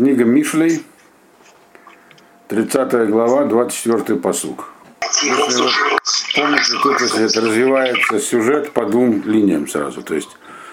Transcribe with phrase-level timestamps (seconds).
[0.00, 0.82] Книга Мишлей,
[2.48, 4.70] 30 глава, 24 посук.
[5.22, 5.68] Если вы
[6.34, 10.30] помните, тут значит, развивается сюжет по двум линиям сразу, то есть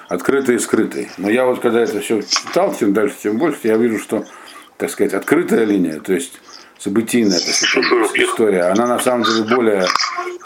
[0.07, 1.09] открытый и скрытый.
[1.17, 4.23] Но я вот когда это все читал, чем дальше, тем больше, я вижу, что,
[4.77, 6.39] так сказать, открытая линия, то есть
[6.79, 9.87] событийная так сказать, история, она на самом деле более,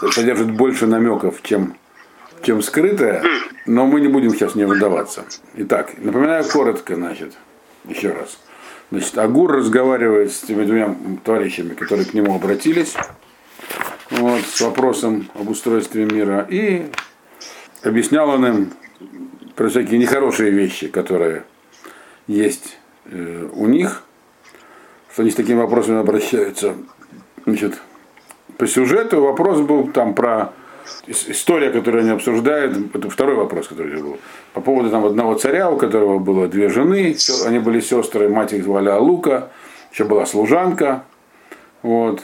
[0.09, 1.77] содержит больше намеков, чем,
[2.41, 3.23] чем скрытая,
[3.67, 5.23] но мы не будем сейчас в нее выдаваться.
[5.53, 7.35] Итак, напоминаю коротко, значит,
[7.85, 8.39] еще раз.
[8.91, 12.93] Значит, Агур разговаривает с теми двумя товарищами, которые к нему обратились
[14.09, 16.45] вот, с вопросом об устройстве мира.
[16.49, 16.87] И
[17.83, 18.73] объяснял он им
[19.55, 21.43] про всякие нехорошие вещи, которые
[22.27, 24.03] есть э, у них,
[25.13, 26.75] что они с такими вопросами обращаются.
[27.45, 27.79] Значит,
[28.57, 30.51] по сюжету вопрос был там про
[31.07, 34.17] история, которую они обсуждают, это второй вопрос, который был,
[34.53, 38.63] по поводу там одного царя, у которого было две жены, они были сестры, мать их
[38.63, 39.49] звали Алука,
[39.91, 41.03] еще была служанка,
[41.81, 42.21] вот,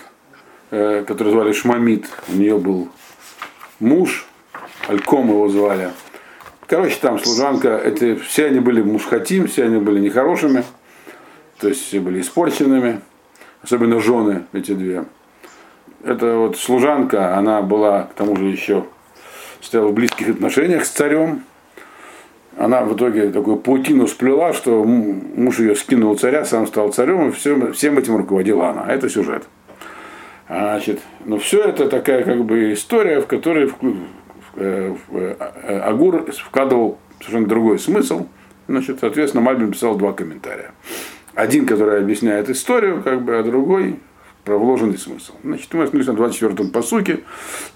[0.72, 2.89] э, которую звали Шмамит, у нее был
[3.80, 4.25] муж,
[4.88, 5.91] Альком его звали.
[6.67, 10.63] Короче, там служанка, это, все они были мушхатим, все они были нехорошими,
[11.59, 13.02] то есть все были испорченными,
[13.61, 15.05] особенно жены эти две
[16.03, 18.86] эта вот служанка, она была к тому же еще
[19.62, 21.44] стояла в близких отношениях с царем.
[22.58, 27.31] Она в итоге такую паутину сплела, что муж ее скинул царя, сам стал царем, и
[27.31, 28.92] все, всем этим руководила она.
[28.92, 29.44] Это сюжет.
[30.48, 35.36] Значит, но все это такая как бы история, в которой в,
[35.84, 38.28] Агур вкладывал совершенно другой смысл.
[38.68, 40.72] Значит, соответственно, Мальбин писал два комментария.
[41.36, 44.00] Один, который объясняет историю, как бы, а другой
[44.56, 45.34] вложенный смысл.
[45.44, 47.22] Значит, мы остановились на 24-м посуке.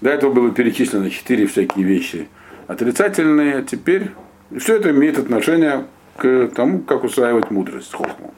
[0.00, 2.28] До этого было перечислено четыре всякие вещи
[2.66, 3.62] отрицательные.
[3.64, 4.10] Теперь
[4.56, 8.34] все это имеет отношение к тому, как усваивать мудрость хохму.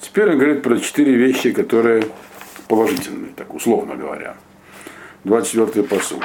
[0.00, 2.04] Теперь он говорит про четыре вещи, которые
[2.68, 4.36] положительные, так условно говоря.
[5.24, 6.22] 24-й посуд.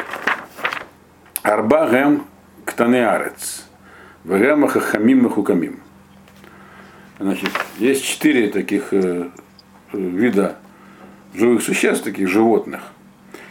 [1.43, 2.25] Арба гэм
[2.65, 3.65] ктанеарец.
[4.25, 5.79] Вэгэм хахамим хукамим.
[7.19, 9.29] Значит, есть четыре таких э,
[9.93, 10.57] вида
[11.33, 12.81] живых существ, таких животных,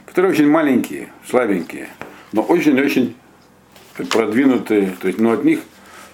[0.06, 1.88] которые очень маленькие, слабенькие,
[2.32, 3.14] но очень-очень
[4.10, 5.60] продвинутые, то есть, ну, от них,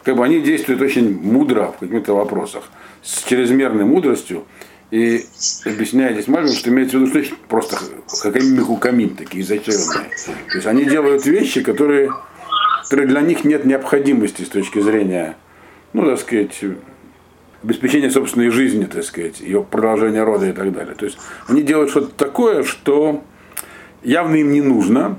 [0.03, 2.71] как бы они действуют очень мудро в каких-то вопросах,
[3.03, 4.45] с чрезмерной мудростью,
[4.91, 5.25] и
[5.65, 7.79] объясняет здесь Мальбин, что имеется в виду, что очень просто
[8.81, 10.09] камин такие изощренные.
[10.49, 12.11] То есть они делают вещи, которые,
[12.85, 15.37] которые для них нет необходимости с точки зрения,
[15.95, 16.61] ну, так сказать,
[17.65, 20.95] обеспечение собственной жизни, так сказать, ее продолжение рода и так далее.
[20.95, 23.25] То есть они делают что-то такое, что
[24.03, 25.19] явно им не нужно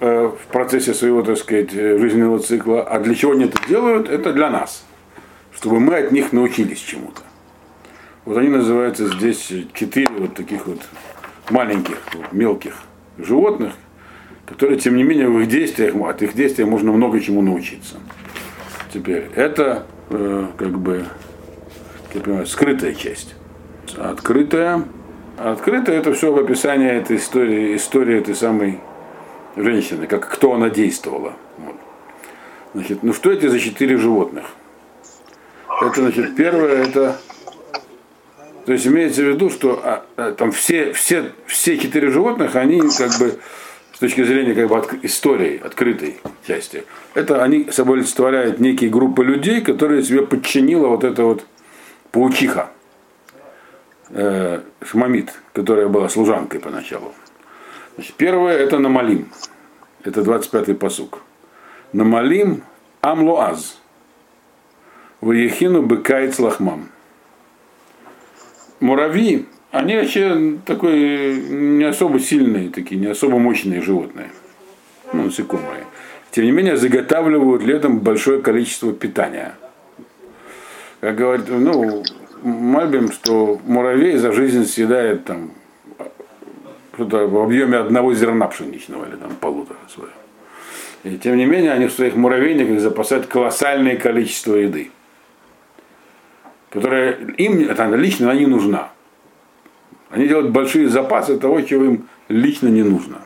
[0.00, 2.82] э, в процессе своего, так сказать, жизненного цикла.
[2.82, 4.08] А для чего они это делают?
[4.08, 4.84] Это для нас.
[5.52, 7.22] Чтобы мы от них научились чему-то.
[8.26, 10.80] Вот они называются здесь четыре вот таких вот
[11.48, 11.96] маленьких,
[12.32, 12.74] мелких
[13.16, 13.72] животных,
[14.44, 17.96] которые, тем не менее, в их действиях, от их действия можно много чему научиться.
[18.92, 21.06] Теперь, это э, как бы
[22.14, 23.34] я понимаю, скрытая часть.
[23.96, 24.84] Открытая.
[25.38, 28.80] Открытая это все в описании этой истории, истории этой самой
[29.56, 31.34] женщины, как кто она действовала.
[31.58, 31.76] Вот.
[32.74, 34.44] Значит, ну что эти за четыре животных?
[35.82, 37.18] Это, значит, первое, это,
[38.66, 42.80] то есть имеется в виду, что а, а, там все, все, все четыре животных, они
[42.80, 43.38] как бы
[43.94, 46.84] с точки зрения как бы от, истории, открытой части,
[47.14, 51.46] это они собой олицетворяют некие группы людей, которые себе подчинила вот это вот
[52.12, 52.70] паучиха,
[54.10, 57.12] э, Шмамит, которая была служанкой поначалу.
[57.94, 59.28] Значит, первое это Намалим.
[60.04, 61.20] Это 25-й посук.
[61.92, 62.62] Намалим
[63.00, 63.78] Амлуаз.
[65.20, 66.88] Ваехину быкайц лахмам.
[68.80, 74.30] Муравьи, они вообще такой не особо сильные, такие не особо мощные животные.
[75.12, 75.84] Ну, насекомые.
[76.30, 79.54] Тем не менее, заготавливают летом большое количество питания–
[81.00, 82.02] как говорит, ну,
[82.42, 85.50] Мальбим, что муравей за жизнь съедает там
[86.94, 90.12] что-то в объеме одного зерна пшеничного или там полутора своего.
[91.04, 94.90] И тем не менее они в своих муравейниках запасают колоссальное количество еды,
[96.70, 98.90] которая им это лично не нужна.
[100.10, 103.22] Они делают большие запасы того, чего им лично не нужно.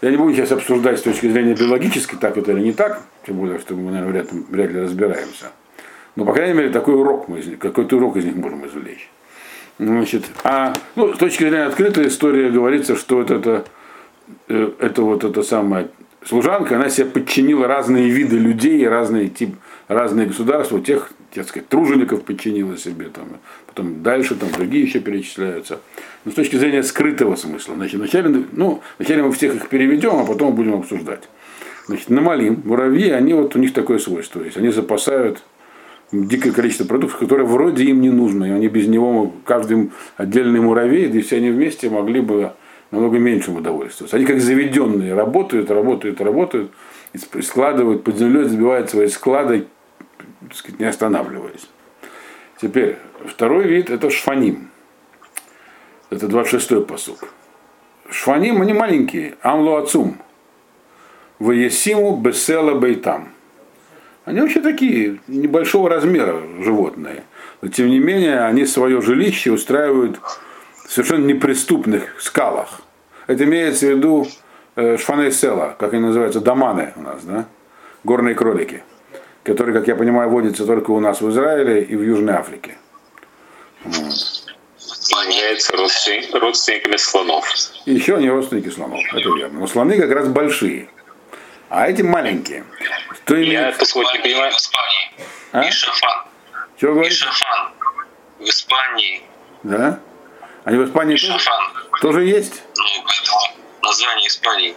[0.00, 3.36] Я не буду сейчас обсуждать с точки зрения биологической, так это или не так, тем
[3.36, 5.46] более, что мы, наверное, вряд, вряд ли разбираемся.
[6.16, 9.10] Но, по крайней мере, такой урок мы, какой-то урок из них можем извлечь.
[9.78, 13.64] Значит, а ну, с точки зрения открытой истории говорится, что это,
[14.48, 15.88] э, это вот это самое
[16.24, 19.56] служанка, она себе подчинила разные виды людей, разные тип,
[19.88, 23.26] разные государства, тех, так сказать, тружеников подчинила себе, там,
[23.66, 25.80] потом дальше там другие еще перечисляются.
[26.24, 30.24] Но с точки зрения скрытого смысла, значит, вначале, ну, вначале мы всех их переведем, а
[30.24, 31.28] потом будем обсуждать.
[31.86, 34.56] Значит, намалим, муравьи, они вот у них такое свойство есть.
[34.56, 35.42] Они запасают
[36.12, 38.46] дикое количество продуктов, которые вроде им не нужны.
[38.46, 42.52] И они без него, каждый отдельный муравей, да и все они вместе могли бы
[42.90, 44.16] намного меньшим удовольствоваться.
[44.16, 46.70] Они как заведенные работают, работают, работают,
[47.12, 49.66] и складывают, под землей забивают свои склады,
[50.40, 51.68] так сказать, не останавливаясь.
[52.60, 52.96] Теперь,
[53.26, 54.70] второй вид это шфаним.
[56.10, 57.32] Это 26-й посук.
[58.10, 60.18] Шфаним, они маленькие, амлуацум.
[61.38, 63.33] Ваесиму бесела бейтам.
[64.24, 67.24] Они вообще такие, небольшого размера животные.
[67.60, 70.18] Но тем не менее, они свое жилище устраивают
[70.86, 72.80] в совершенно неприступных скалах.
[73.26, 74.26] Это имеется в виду
[74.76, 77.46] э, шфаны села, как они называются, доманы у нас, да?
[78.02, 78.82] Горные кролики,
[79.42, 82.76] которые, как я понимаю, водятся только у нас в Израиле и в Южной Африке.
[83.84, 83.94] Вот.
[85.22, 87.44] Они являются родственниками слонов.
[87.84, 89.60] Еще они родственники слонов, это верно.
[89.60, 90.88] Но слоны как раз большие.
[91.74, 92.64] А эти маленькие.
[93.24, 94.52] Что Я только не понимаю.
[94.52, 95.10] В Испании.
[95.50, 95.64] А?
[95.64, 96.24] И шафан.
[96.76, 97.16] Что говоришь?
[97.16, 97.72] Шафан.
[98.38, 99.22] В Испании.
[99.64, 99.98] Да?
[100.62, 101.50] Они в Испании тоже,
[102.00, 102.62] тоже есть?
[102.76, 102.84] Ну,
[103.82, 104.76] название Испании.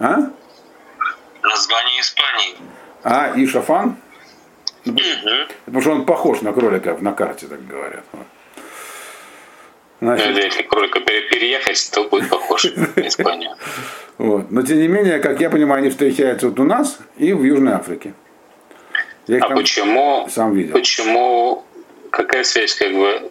[0.00, 0.16] А?
[1.44, 2.56] Название Испании.
[3.04, 3.96] А, и шафан?
[4.86, 4.98] Угу.
[5.66, 8.04] Потому что он похож на кролика на карте, так говорят.
[10.00, 13.52] Значит, ну, если кролика переехать, то будет похож на Испанию.
[14.18, 14.50] Вот.
[14.50, 17.74] Но тем не менее, как я понимаю, они встречаются вот у нас и в Южной
[17.74, 18.14] Африке.
[19.26, 20.72] Я а почему, сам видел.
[20.72, 21.64] почему,
[22.10, 23.30] какая связь как бы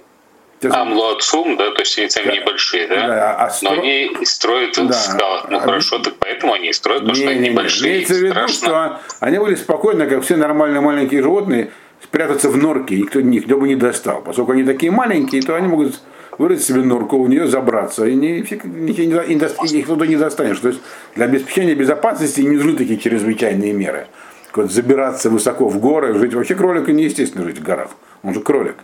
[0.63, 2.35] Амлуацум, да, то есть они сами да.
[2.37, 3.07] небольшие, да?
[3.07, 3.75] да а стро...
[3.75, 4.87] Но они строят да.
[4.87, 5.49] в скалах.
[5.49, 7.91] Ну а хорошо, так поэтому они и строят, потому не, что они не, небольшие.
[7.91, 11.71] Имеется в виду, что они были спокойно, как все нормальные маленькие животные,
[12.03, 14.21] спрятаться в норке, и никто, никто бы не достал.
[14.21, 16.01] Поскольку они такие маленькие, то они могут
[16.39, 20.59] вырыть себе норку, у нее забраться, и не, их туда не достанешь.
[20.59, 20.81] То есть
[21.15, 24.07] для обеспечения безопасности не нужны такие чрезвычайные меры.
[24.55, 26.33] Вот забираться высоко в горы, жить.
[26.33, 27.91] Вообще кролику неестественно жить в горах.
[28.23, 28.77] Он же кролик.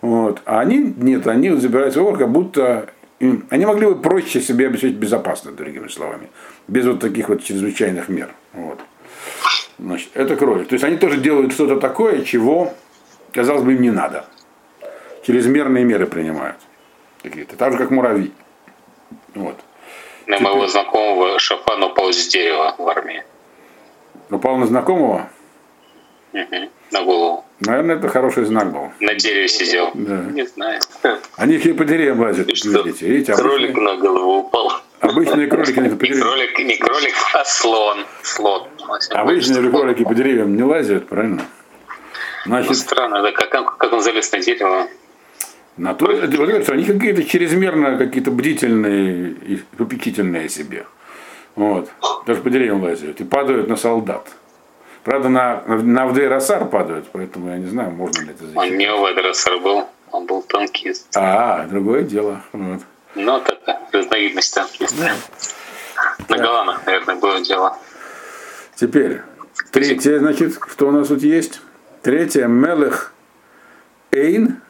[0.00, 0.42] Вот.
[0.44, 2.88] А они, нет, они забираются в горы, как будто
[3.48, 6.28] они могли бы проще себе обеспечить безопасность, другими словами,
[6.68, 8.34] без вот таких вот чрезвычайных мер.
[8.52, 8.80] Вот.
[9.78, 10.68] Значит, это кролик.
[10.68, 12.74] То есть они тоже делают что-то такое, чего,
[13.32, 14.26] казалось бы, им не надо.
[15.22, 16.56] Чрезмерные меры принимают
[17.24, 18.32] какие-то, так же как муравьи.
[19.34, 19.56] Вот.
[20.26, 20.52] На Теперь...
[20.52, 23.24] моего знакомого Шафан упал с дерева в армии.
[24.30, 25.28] Упал на знакомого?
[26.32, 26.70] Угу.
[26.92, 27.44] На голову.
[27.60, 28.92] Наверное, это хороший знак был.
[29.00, 29.90] На дереве сидел.
[29.94, 30.24] Да.
[30.32, 30.80] Не знаю.
[31.36, 33.06] Они и по деревьям лазят, видите.
[33.06, 33.84] видите кролик обычные...
[33.84, 34.72] на голову упал.
[35.00, 36.28] Обычные кролики не по деревьям.
[36.28, 38.04] Кролик, не кролик, а слон.
[38.22, 38.68] Слон.
[39.10, 41.42] Обычные же кролики по деревьям не лазят, правильно?
[42.46, 44.88] Значит, ну, странно, да, как, как он залез на дерево.
[45.76, 46.06] На то,
[46.72, 50.86] они какие-то чрезмерно какие-то бдительные и попечительные себе.
[51.56, 51.90] Вот.
[52.26, 54.28] Даже по деревьям лазят и падают на солдат.
[55.02, 56.28] Правда, на, на Авдей
[56.64, 58.56] падают, поэтому я не знаю, можно ли это защитить.
[58.56, 61.08] Он не Авдей был, он был танкист.
[61.16, 62.40] А, другое дело.
[62.52, 62.80] Вот.
[63.14, 64.96] Ну, такая разновидность танкиста.
[64.96, 65.14] Да.
[66.28, 67.76] На Голландах, наверное, было дело.
[68.76, 69.20] Теперь,
[69.72, 71.60] третье, значит, кто у нас тут есть?
[72.02, 73.12] Третье, Мелех
[74.10, 74.60] Эйн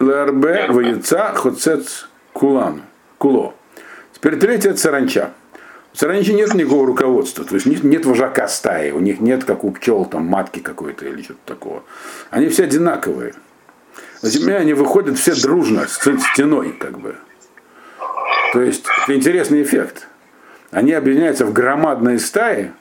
[0.00, 2.82] ЛРБ вояца хоцец кулан.
[3.18, 3.54] Куло.
[4.12, 5.32] Теперь третье это саранча.
[5.92, 9.62] У саранчи нет никакого руководства, то есть нет, нет вожака стаи, у них нет, как
[9.62, 11.84] у пчел, там матки какой-то или что-то такого.
[12.30, 13.34] Они все одинаковые.
[14.20, 15.98] На земле они выходят все дружно, с
[16.32, 17.14] стеной, как бы.
[18.52, 20.08] То есть это интересный эффект.
[20.70, 22.72] Они объединяются в громадные стаи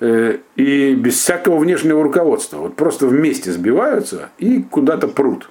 [0.00, 2.58] э, и без всякого внешнего руководства.
[2.58, 5.48] Вот просто вместе сбиваются и куда-то прут.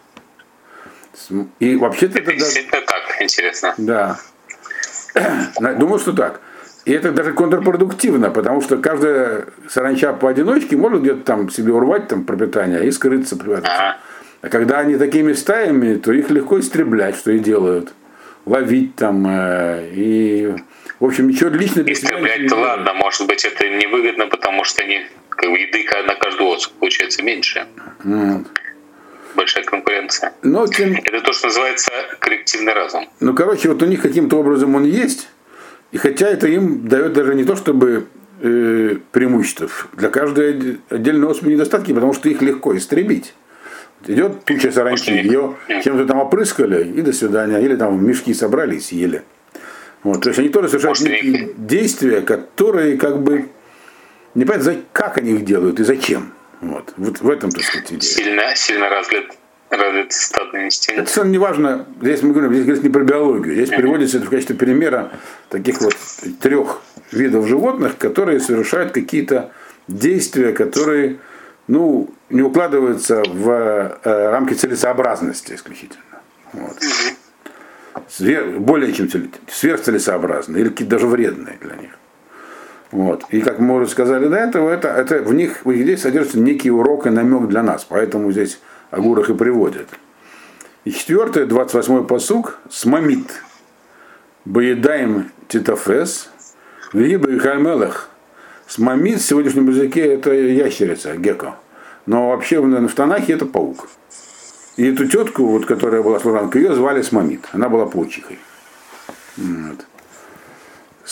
[1.60, 2.64] И вообще-то это, даже...
[2.70, 3.74] так, интересно.
[3.78, 4.20] Да.
[5.60, 6.42] Думаю, что так.
[6.86, 12.24] И это даже контрпродуктивно, потому что каждая саранча поодиночке может где-то там себе урвать там
[12.24, 13.72] пропитание и скрыться, прятаться.
[13.72, 13.98] Ага.
[14.42, 17.94] А когда они такими стаями, то их легко истреблять, что и делают.
[18.46, 20.56] Ловить там э, и
[21.00, 25.52] в общем, ничего лично для Истреблять-то ладно, может быть, это невыгодно, потому что они как
[25.52, 27.68] бы, еды на каждую особь получается меньше.
[28.04, 28.48] Вот
[29.36, 30.34] большая конкуренция.
[30.42, 30.94] Но тем...
[30.94, 33.10] Это то, что называется коллективный разум.
[33.20, 35.30] Ну, короче, вот у них каким-то образом он есть,
[35.92, 38.08] и хотя это им дает даже не то, чтобы
[38.42, 43.34] э, преимуществ, для каждой отдельной особи недостатки, потому что их легко истребить.
[44.08, 48.78] Идет туча саранчи, ее чем-то там опрыскали, и до свидания, или там в мешки собрали
[48.78, 49.22] и съели.
[50.04, 53.50] Вот, то есть они тоже совершают некие действия, которые как бы
[54.34, 56.34] непонятно, как они их делают и зачем.
[56.62, 58.02] Вот, вот в этом, так сказать, идея.
[58.02, 59.32] Сильно, сильно развит,
[59.72, 61.10] развит стадный инстинкт.
[61.10, 63.78] Это не важно, здесь мы говорим, здесь говорится не про биологию, здесь uh-huh.
[63.78, 65.12] приводится это в качестве примера
[65.50, 65.96] таких вот
[66.40, 69.52] трех видов животных, которые совершают какие-то
[69.88, 71.18] действия, которые
[71.68, 73.50] ну, не укладываются в
[74.04, 76.22] э, рамки целесообразности исключительно.
[76.54, 76.78] Вот.
[78.08, 79.10] Свер, более чем
[79.50, 81.92] сверхцелесообразные или какие-то даже вредные для них.
[82.92, 83.24] Вот.
[83.30, 86.40] И как мы уже сказали до этого, это, это в них в их здесь содержится
[86.40, 88.60] некий урок и намек для нас, поэтому здесь
[88.92, 89.88] Агурах и приводит.
[90.84, 93.44] И четвертое, 28-й посук, смамит.
[94.44, 96.30] Боедаем титафес,
[96.92, 98.10] виба и хаймелах.
[98.68, 101.56] Смамит в сегодняшнем языке это ящерица, гекко.
[102.06, 103.88] Но вообще в, в Танахе это паук.
[104.78, 107.48] И эту тетку, вот, которая была служанкой, ее звали Смамит.
[107.52, 108.40] Она была паучихой.
[109.38, 109.86] Вот.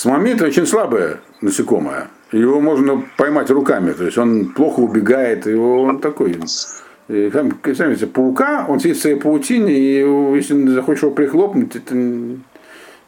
[0.02, 2.08] Смамит очень слабое насекомое.
[2.32, 3.92] Его можно поймать руками.
[3.92, 5.46] То есть он плохо убегает.
[5.46, 6.40] Его, он такой.
[7.10, 11.96] И, сами видите, паука, он сидит в своей паутине, и если захочешь его прихлопнуть, это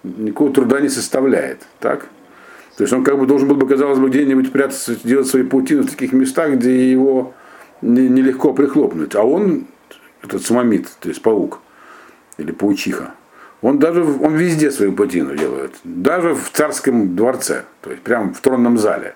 [0.04, 1.62] никакого труда не составляет.
[1.80, 2.10] Так?
[2.76, 5.84] То есть он как бы должен был бы, казалось бы, где-нибудь прятаться, делать свои паутины
[5.84, 7.34] в таких местах, где его
[7.82, 9.16] нелегко не прихлопнуть.
[9.16, 9.68] А он
[10.22, 11.62] этот самомит, то есть паук
[12.38, 13.14] или паучиха,
[13.62, 18.42] он даже он везде свою патину делает, даже в царском дворце, то есть прямо в
[18.42, 19.16] тронном зале,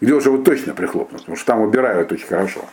[0.00, 2.64] где уже его точно прихлопнут, потому что там убирают очень хорошо.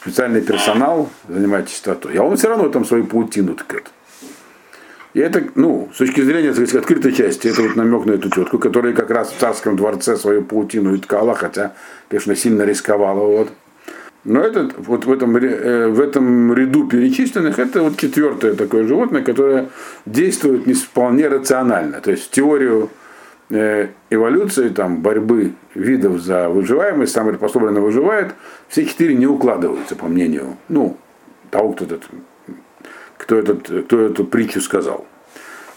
[0.00, 2.16] Специальный персонал занимает чистотой.
[2.16, 3.84] А он все равно там свою паутину ткет.
[5.12, 8.30] И это, ну, с точки зрения, так сказать, открытой части, это вот намек на эту
[8.30, 11.74] тетку, которая как раз в царском дворце свою паутину и ткала, хотя,
[12.08, 13.26] конечно, сильно рисковала.
[13.26, 13.52] Вот.
[14.24, 19.22] Но это, вот в этом, э, в этом ряду перечисленных, это вот четвертое такое животное,
[19.22, 19.70] которое
[20.04, 22.00] действует не вполне рационально.
[22.02, 22.90] То есть теорию
[23.48, 28.34] э, эволюции, там, борьбы видов за выживаемость, самый приспособленно выживает,
[28.68, 30.98] все четыре не укладываются, по мнению, ну,
[31.50, 32.02] того, кто, этот,
[33.16, 35.06] кто, этот, кто эту притчу сказал.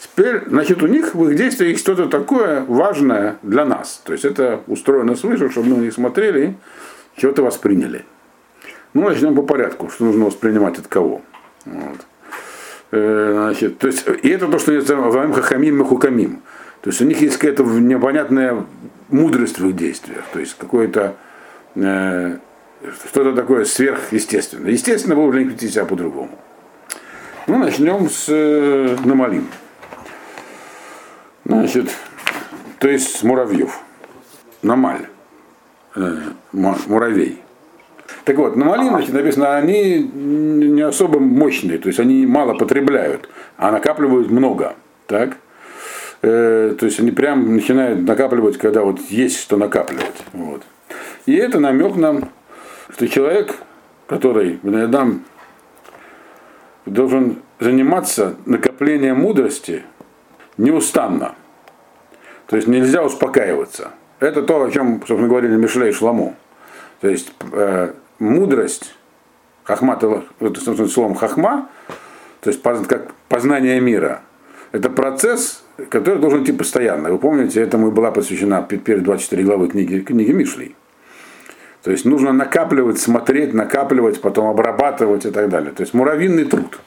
[0.02, 4.02] Теперь, значит, у них в их действиях что-то такое важное для нас.
[4.04, 6.58] То есть это устроено свыше, чтобы мы на них смотрели
[7.16, 8.04] и чего-то восприняли.
[8.94, 11.22] Ну, начнем по порядку, что нужно воспринимать от кого.
[11.66, 12.06] Вот.
[12.92, 16.42] Э, значит, то есть, и это то, что называем хахамим и хукамим.
[16.82, 18.66] То есть у них есть какая-то непонятная
[19.10, 21.16] мудрость в их действиях, то есть какое-то
[21.76, 22.38] э,
[23.10, 24.72] что-то такое сверхъестественное.
[24.72, 26.38] Естественно, вы уже не себя по-другому.
[27.48, 29.48] Ну, начнем с э, Намалим.
[31.46, 31.90] Значит,
[32.80, 33.80] то есть с муравьев.
[34.62, 35.08] Намаль.
[35.96, 36.18] Э,
[36.52, 37.43] муравей.
[38.26, 43.72] Так вот, на малиночке написано, они не особо мощные, то есть они мало потребляют, а
[43.72, 44.76] накапливают много.
[45.08, 45.38] Так?
[46.22, 50.24] Э, то есть они прям начинают накапливать, когда вот есть что накапливать.
[50.32, 50.64] Вот.
[51.26, 52.30] И это намек нам,
[52.90, 53.56] что человек,
[54.08, 55.08] который иногда
[56.86, 59.84] должен заниматься накоплением мудрости
[60.58, 61.36] неустанно.
[62.48, 63.92] То есть нельзя успокаиваться.
[64.20, 66.36] Это то, о чем, собственно, говорили Мишлей и Шламу.
[67.02, 68.96] То есть э, мудрость,
[69.64, 70.00] хахма,
[70.90, 71.70] словом хахма,
[72.42, 74.22] то есть как познание мира,
[74.72, 77.12] это процесс, который должен идти постоянно.
[77.12, 80.76] Вы помните, этому и была посвящена первые 24 главы книги, книги Мишлей.
[81.84, 85.72] То есть нужно накапливать, смотреть, накапливать, потом обрабатывать и так далее.
[85.74, 86.80] То есть муравьиный труд.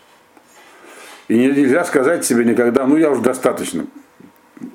[1.28, 3.86] И нельзя сказать себе никогда, ну я уже достаточно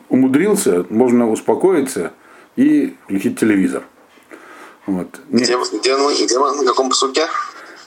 [0.10, 2.13] умудрился, можно успокоиться
[2.55, 3.84] и включить телевизор.
[4.86, 5.20] Вот.
[5.30, 7.28] Где, где, мы, где мы, на каком посуке?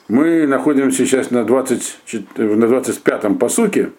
[0.07, 1.97] Мы находимся сейчас на, 20,
[2.37, 3.91] на 25-м посуке,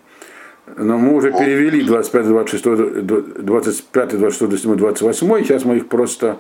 [0.77, 1.39] но мы уже О.
[1.39, 6.39] перевели 25, 26, 25, 26, 27, 28, сейчас мы их просто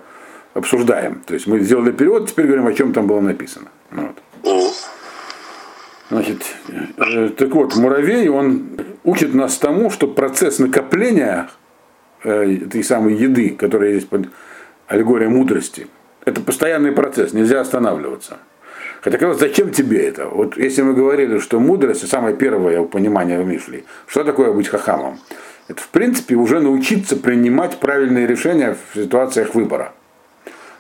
[0.55, 1.23] обсуждаем.
[1.27, 3.69] То есть мы сделали перевод, теперь говорим, о чем там было написано.
[3.91, 4.17] Вот.
[4.45, 4.73] О.
[6.09, 6.43] Значит,
[6.99, 11.51] э, так вот, муравей, он учит нас тому, что процесс накопления
[12.23, 14.29] э, этой самой еды, которая есть под
[14.87, 15.89] аллегория мудрости,
[16.27, 18.37] это постоянный процесс, нельзя останавливаться.
[19.01, 20.27] Хотя, казалось, зачем тебе это?
[20.27, 25.21] Вот если мы говорили, что мудрость, самое первое понимание в Мишле, что такое быть хахамом?
[25.69, 29.93] Это, в принципе, уже научиться принимать правильные решения в ситуациях выбора.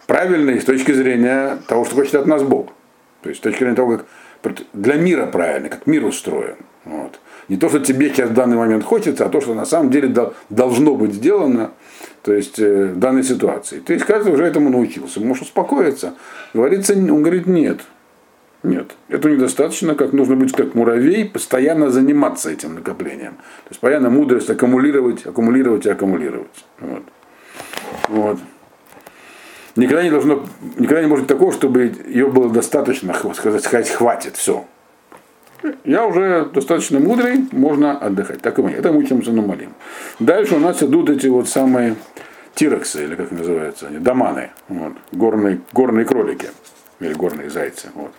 [0.06, 2.72] Правильные с точки зрения того, что хочет от нас Бог.
[3.22, 3.98] То есть с точки зрения того,
[4.42, 6.56] как для мира правильно, как мир устроен.
[6.84, 7.18] Вот.
[7.48, 10.12] Не то, что тебе сейчас в данный момент хочется, а то, что на самом деле
[10.50, 11.70] должно быть сделано
[12.26, 13.78] то есть э, в данной ситуации.
[13.78, 15.20] То есть каждый уже этому научился.
[15.20, 16.14] Можешь успокоиться.
[16.54, 17.82] Говорится, он говорит, нет.
[18.64, 18.90] Нет.
[19.08, 23.34] Этого недостаточно, как нужно быть как муравей, постоянно заниматься этим накоплением.
[23.34, 26.64] То есть постоянно мудрость аккумулировать, аккумулировать и аккумулировать.
[26.80, 27.02] Вот.
[28.08, 28.38] Вот.
[29.76, 30.44] Никогда не должно,
[30.78, 34.64] никогда не может быть такого, чтобы ее было достаточно, сказать, хватит, все.
[35.84, 38.42] Я уже достаточно мудрый, можно отдыхать.
[38.42, 38.70] Так и мы.
[38.70, 39.74] Это мы на молим.
[40.18, 41.96] Дальше у нас идут эти вот самые
[42.54, 46.48] тирексы, или как называются они, доманы, вот, горные, горные кролики,
[47.00, 47.88] или горные зайцы.
[47.94, 48.12] Вот.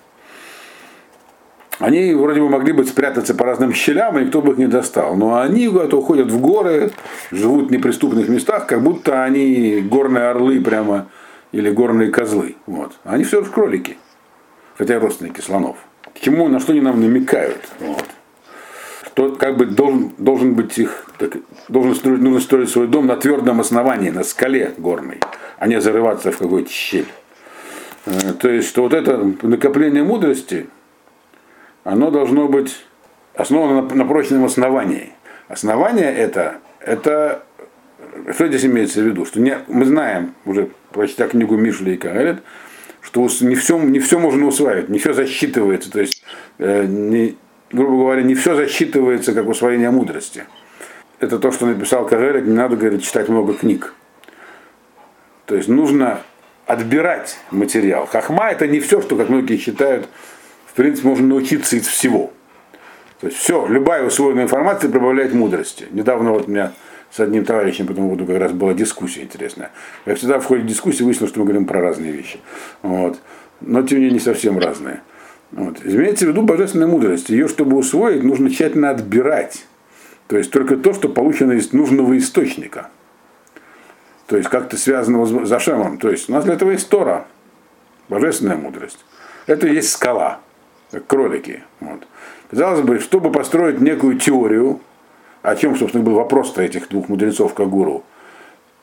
[1.80, 5.16] Они вроде бы могли бы спрятаться по разным щелям, и никто бы их не достал.
[5.16, 6.92] Но они куда-то уходят в горы,
[7.32, 11.08] живут в неприступных местах, как будто они горные орлы прямо,
[11.52, 12.56] или горные козлы.
[12.66, 12.94] Вот.
[13.04, 13.98] Они все же кролики,
[14.78, 15.78] хотя родственники слонов.
[16.18, 17.62] К чему, на что они нам намекают.
[17.80, 18.06] Вот.
[19.06, 21.38] Что как бы должен, должен быть их, так,
[21.70, 25.20] должен строить, нужно строить свой дом на твердом основании, на скале горной,
[25.60, 27.08] а не зарываться в какую-то щель.
[28.08, 30.68] Э, то есть, что вот это накопление мудрости,
[31.84, 32.76] оно должно быть
[33.36, 35.14] основано на, на прочном основании.
[35.48, 37.44] Основание это, это
[38.34, 39.26] что здесь имеется в виду?
[39.26, 42.42] Что не, мы знаем, уже прочитав книгу Мишли и Каэлет,
[43.08, 45.92] что не все, не все можно усваивать, не все засчитывается.
[45.92, 46.24] То есть,
[46.60, 47.38] э, не,
[47.72, 50.46] грубо говоря, не все засчитывается как усвоение мудрости.
[51.20, 53.94] Это то, что написал Каэлет, не надо, говорит, читать много книг.
[55.46, 56.22] То есть нужно
[56.66, 58.06] отбирать материал.
[58.06, 60.08] Хахма это не все, что, как многие считают,
[60.78, 62.32] принципе, можно научиться из всего.
[63.20, 65.88] То есть все, любая усвоенная информация прибавляет мудрости.
[65.90, 66.72] Недавно вот меня
[67.12, 69.72] с одним товарищем по этому поводу как раз была дискуссия интересная.
[70.06, 72.40] Я всегда в ходе дискуссии выяснил, что мы говорим про разные вещи.
[72.82, 73.20] Вот.
[73.62, 75.02] Но тем не менее не совсем разные.
[75.52, 75.78] Вот.
[75.84, 77.30] Имеется в виду божественная мудрость.
[77.30, 79.66] Ее, чтобы усвоить, нужно тщательно отбирать.
[80.28, 82.90] То есть только то, что получено из нужного источника.
[84.28, 85.98] То есть как-то связанного с Зашемом.
[85.98, 87.26] То есть у нас для этого есть Тора,
[88.10, 89.06] божественная мудрость.
[89.46, 90.42] Это есть скала
[91.08, 91.64] кролики.
[91.80, 92.06] Вот.
[92.50, 94.82] Казалось бы, чтобы построить некую теорию,
[95.48, 98.04] о чем, собственно, был вопрос-то этих двух мудрецов Кагуру,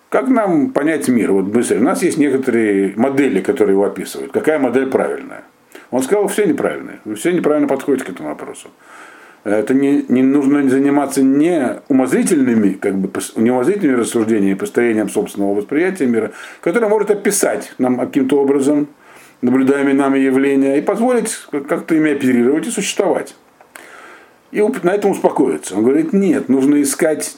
[0.09, 1.33] как нам понять мир?
[1.33, 4.33] Вот мысль, у нас есть некоторые модели, которые его описывают.
[4.33, 5.44] Какая модель правильная?
[5.90, 7.00] Он сказал, все неправильные.
[7.04, 8.68] Вы все неправильно подходите к этому вопросу.
[9.44, 16.07] Это не, не нужно заниматься не умозрительными, как бы, не умозрительными рассуждениями, построением собственного восприятия
[16.07, 18.88] мира, которое может описать нам каким-то образом
[19.42, 21.37] наблюдаемые нами явления, и позволить
[21.68, 23.35] как-то ими оперировать и существовать.
[24.55, 25.77] И на этом успокоиться.
[25.77, 27.37] Он говорит, нет, нужно искать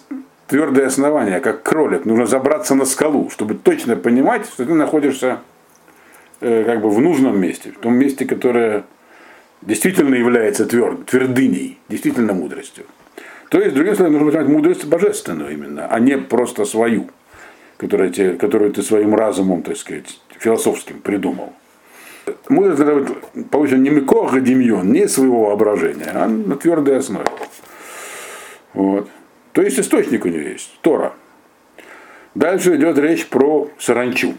[0.49, 2.05] твердое основание, как кролик.
[2.05, 5.41] Нужно забраться на скалу, чтобы точно понимать, что ты находишься
[6.43, 8.85] э, как бы в нужном месте, в том месте, которое
[9.63, 12.85] действительно является тверд, твердыней, действительно мудростью.
[13.49, 17.09] То есть, другим словом, нужно понимать мудрость божественную именно, а не просто свою,
[17.79, 21.55] которую, те, которую ты своим разумом, так сказать, философским придумал.
[22.49, 27.27] Мудрость должна быть получена не микоха демьон, не своего воображения, а на твердой основе.
[28.75, 29.09] Вот.
[29.53, 31.15] То есть источник у нее есть, Тора.
[32.35, 34.35] Дальше идет речь про саранчу.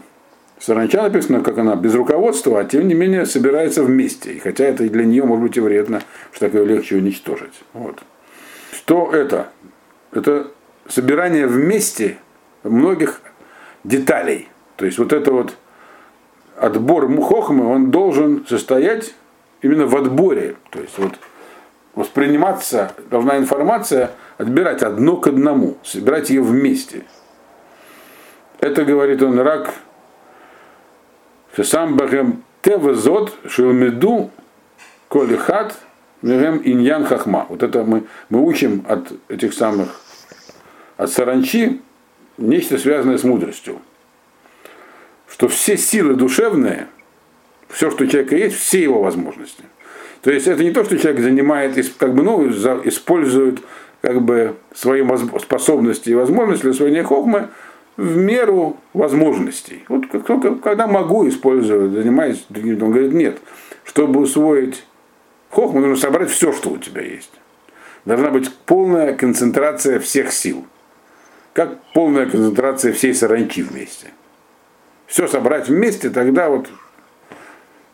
[0.58, 4.34] Саранча написано, как она без руководства, а тем не менее собирается вместе.
[4.34, 7.62] И хотя это для нее может быть и вредно, что такое легче уничтожить.
[7.72, 8.02] Вот.
[8.72, 9.48] Что это?
[10.12, 10.50] Это
[10.88, 12.18] собирание вместе
[12.62, 13.20] многих
[13.84, 14.48] деталей.
[14.76, 15.56] То есть вот это вот
[16.60, 19.14] отбор мухохмы, он должен состоять
[19.62, 20.56] именно в отборе.
[20.70, 21.12] То есть вот
[21.94, 27.04] восприниматься, должна информация отбирать одно к одному, собирать ее вместе.
[28.60, 29.74] Это, говорит он, рак
[31.62, 34.30] сам Бахем Тевазот Шилмеду
[35.08, 35.74] Колихат
[36.22, 37.46] Мегем Иньян Хахма.
[37.48, 40.00] Вот это мы, мы учим от этих самых,
[40.96, 41.80] от саранчи,
[42.36, 43.80] нечто связанное с мудростью
[45.38, 46.88] что все силы душевные,
[47.68, 49.62] все, что у человека есть, все его возможности.
[50.20, 53.60] То есть это не то, что человек занимает, как бы, ну, использует
[54.02, 55.04] как бы, свои
[55.38, 57.50] способности и возможности для своей хохмы
[57.96, 59.84] в меру возможностей.
[59.86, 60.06] Вот
[60.60, 63.38] когда могу использовать, занимаюсь другим, он говорит, нет,
[63.84, 64.84] чтобы усвоить
[65.50, 67.32] хохму, нужно собрать все, что у тебя есть.
[68.04, 70.66] Должна быть полная концентрация всех сил.
[71.52, 74.08] Как полная концентрация всей саранчи вместе
[75.08, 76.68] все собрать вместе, тогда вот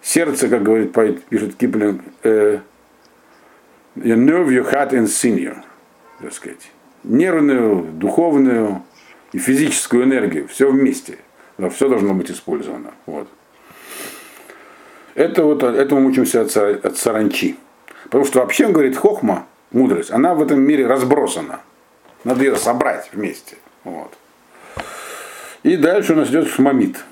[0.02, 0.92] сердце, как говорит
[1.30, 2.58] пишет Киплинг, э,
[3.96, 5.56] you nerve your heart and senior,
[6.20, 6.70] так сказать,
[7.04, 8.82] нервную, духовную
[9.32, 11.18] и физическую энергию, все вместе,
[11.56, 12.92] но все должно быть использовано.
[13.06, 13.28] Вот.
[15.14, 17.56] Это вот, этому мы учимся от, от саранчи.
[18.04, 21.60] Потому что вообще, он говорит, хохма, мудрость, она в этом мире разбросана.
[22.24, 23.56] Надо ее собрать вместе.
[23.84, 24.12] Вот.
[25.64, 27.04] И дальше у нас идет шмамит.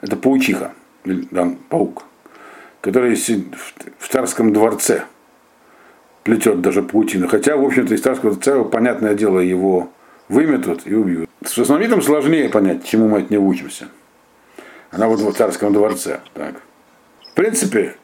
[0.00, 0.72] Это паучиха,
[1.04, 2.04] да, паук.
[2.80, 5.04] который в царском дворце
[6.22, 7.28] плетет даже паутину.
[7.28, 9.90] Хотя, в общем-то, из царского дворца, понятное дело, его
[10.28, 11.28] выметут и убьют.
[11.44, 13.88] С основнитом сложнее понять, чему мы от него учимся.
[14.90, 16.20] Она вот в царском дворце.
[16.32, 16.54] Так.
[17.30, 17.94] В принципе,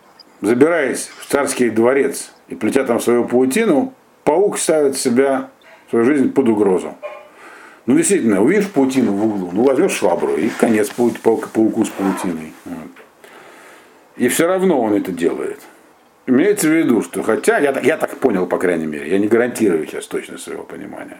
[0.42, 5.48] забираясь в царский дворец и плетя там свою паутину, паук ставит себя,
[5.88, 6.94] свою жизнь под угрозу.
[7.90, 12.53] Ну, действительно, увидишь паутину в углу, ну, возьмешь швабру и конец паука, пауку с паутиной.
[12.64, 12.90] Вот.
[14.16, 15.59] И все равно он это делает.
[16.29, 19.88] Имеется в виду, что хотя, я, я так понял, по крайней мере, я не гарантирую
[19.88, 21.16] сейчас точно своего понимания,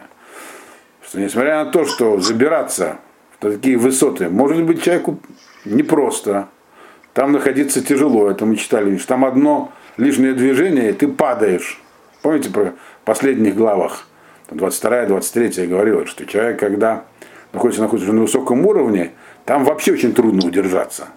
[1.05, 2.99] что несмотря на то, что забираться
[3.37, 5.19] в такие высоты может быть человеку
[5.65, 6.47] непросто,
[7.11, 11.81] там находиться тяжело, это мы читали, что там одно лишнее движение, и ты падаешь.
[12.21, 14.07] Помните про последних главах,
[14.51, 17.05] 22-23 говорилось, что человек, когда
[17.53, 19.11] находится, находится на высоком уровне,
[19.45, 21.07] там вообще очень трудно удержаться.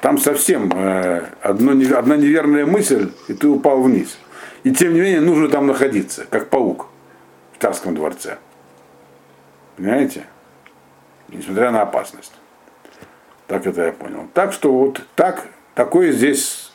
[0.00, 4.18] Там совсем э, одно, одна неверная мысль, и ты упал вниз.
[4.62, 6.88] И тем не менее нужно там находиться, как паук
[7.56, 8.38] в царском дворце.
[9.76, 10.24] Понимаете?
[11.28, 12.32] Несмотря на опасность.
[13.46, 14.28] Так это я понял.
[14.32, 16.72] Так что вот так, такой здесь,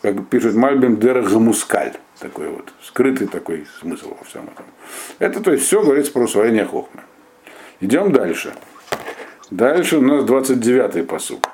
[0.00, 1.94] как пишет Мальбим, дерагамускаль.
[2.22, 4.64] Такой вот, скрытый такой смысл во всем этом.
[5.18, 7.00] Это то есть все говорится про усвоение хохмы.
[7.80, 8.54] Идем дальше.
[9.50, 11.44] Дальше у нас 29-й посуд.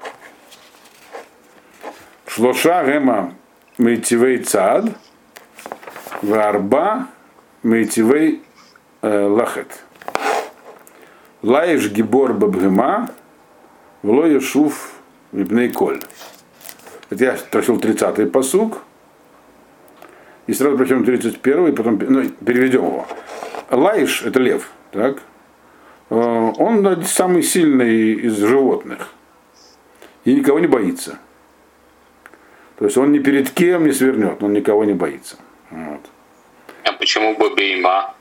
[2.27, 3.33] Шлоша гема
[3.79, 4.85] мейтивей цад,
[6.21, 7.09] варба
[7.63, 8.43] мейтивей
[9.01, 9.85] э, лахет.
[11.41, 13.09] Лаиш гибор бабгема,
[14.03, 14.93] вло ешув
[15.33, 16.03] мибней коль.
[17.09, 18.83] Это я прочел 30-й посуг.
[20.49, 23.07] И сразу прочтем 31-й, потом ну, переведем его.
[23.71, 25.19] Лаиш это лев, так?
[26.09, 29.11] Э, он самый сильный из животных.
[30.25, 31.19] И никого не боится.
[32.79, 35.37] То есть он ни перед кем не свернет, он никого не боится.
[35.71, 36.01] Вот.
[36.85, 38.15] А почему бы бейма?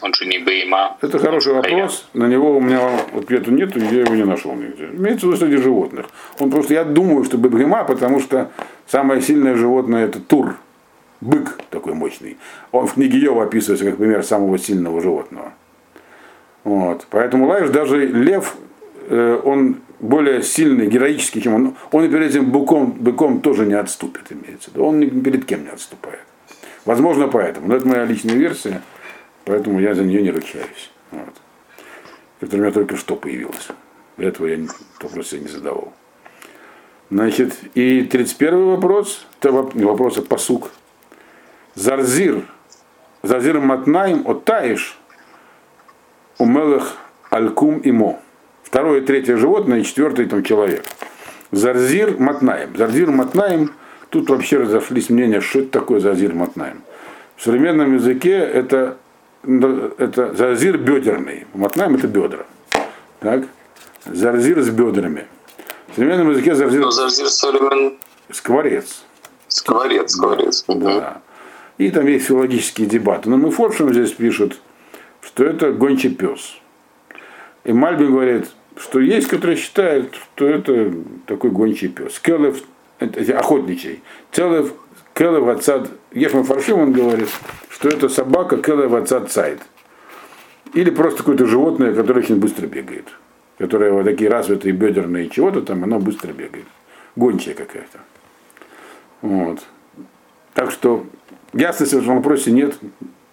[0.00, 0.96] Он же не бейма.
[1.02, 2.08] Это хороший вопрос.
[2.14, 2.80] На него у меня
[3.14, 4.86] ответа нет, я его не нашел нигде.
[4.86, 6.06] Имеется в виду среди животных.
[6.38, 8.50] Он просто, я думаю, что бейма, потому что
[8.86, 10.56] самое сильное животное это тур.
[11.22, 12.36] Бык такой мощный.
[12.72, 15.52] Он в книге Йова описывается как пример самого сильного животного.
[16.64, 17.06] Вот.
[17.10, 18.56] Поэтому Лаиш даже лев,
[19.08, 21.76] э, он более сильный, героический, чем он.
[21.92, 24.84] Он и перед этим быком, быком тоже не отступит, имеется в виду.
[24.84, 26.24] Он ни перед кем не отступает.
[26.84, 27.68] Возможно, поэтому.
[27.68, 28.82] Но это моя личная версия,
[29.44, 30.90] поэтому я за нее не ручаюсь.
[31.12, 31.34] Вот.
[32.40, 33.68] Которая у меня только что появилась.
[34.16, 34.58] Для этого я
[35.00, 35.92] вопрос себе не задавал.
[37.10, 40.72] Значит, и 31 вопрос, это вопрос о посук.
[41.74, 42.44] Зарзир,
[43.22, 44.98] Зарзир Матнаим, Оттаиш,
[46.38, 46.96] Умелых
[47.30, 48.20] Алькум Имо.
[48.62, 50.84] Второе, третье животное, и четвертый там человек.
[51.50, 52.76] Зарзир Матнаем.
[52.76, 53.72] Зарзир Матнаем,
[54.10, 56.82] тут вообще разошлись мнения, что это такое Зарзир Матнаем.
[57.36, 58.96] В современном языке это,
[59.42, 61.46] это Зарзир бедерный.
[61.54, 62.44] Матнаем это бедра.
[63.20, 63.44] Так?
[64.04, 65.26] Зарзир с бедрами.
[65.88, 66.80] В современном языке Зарзир...
[66.80, 67.98] Но зарзир современ...
[68.30, 69.04] Скворец.
[69.48, 70.64] Скворец, скворец.
[70.68, 71.20] Да.
[71.82, 73.28] И там есть филологические дебаты.
[73.28, 74.60] Но мы Форшем здесь пишут,
[75.20, 76.56] что это гончий пес.
[77.64, 80.94] И Мальбин говорит, что есть, которые считают, что это
[81.26, 82.20] такой гончий пес.
[82.20, 82.62] Келев,
[83.00, 84.00] охотничий.
[84.30, 84.74] Целев,
[85.12, 87.28] Келев отца, Ефма Фаршим, он говорит,
[87.68, 89.58] что это собака Келев отца Цайд.
[90.74, 93.08] Или просто какое-то животное, которое очень быстро бегает.
[93.58, 96.66] Которое вот такие развитые бедерные чего-то там, оно быстро бегает.
[97.16, 97.98] Гончая какая-то.
[99.20, 99.64] Вот.
[100.54, 101.06] Так что
[101.52, 102.74] ясности в этом вопросе нет.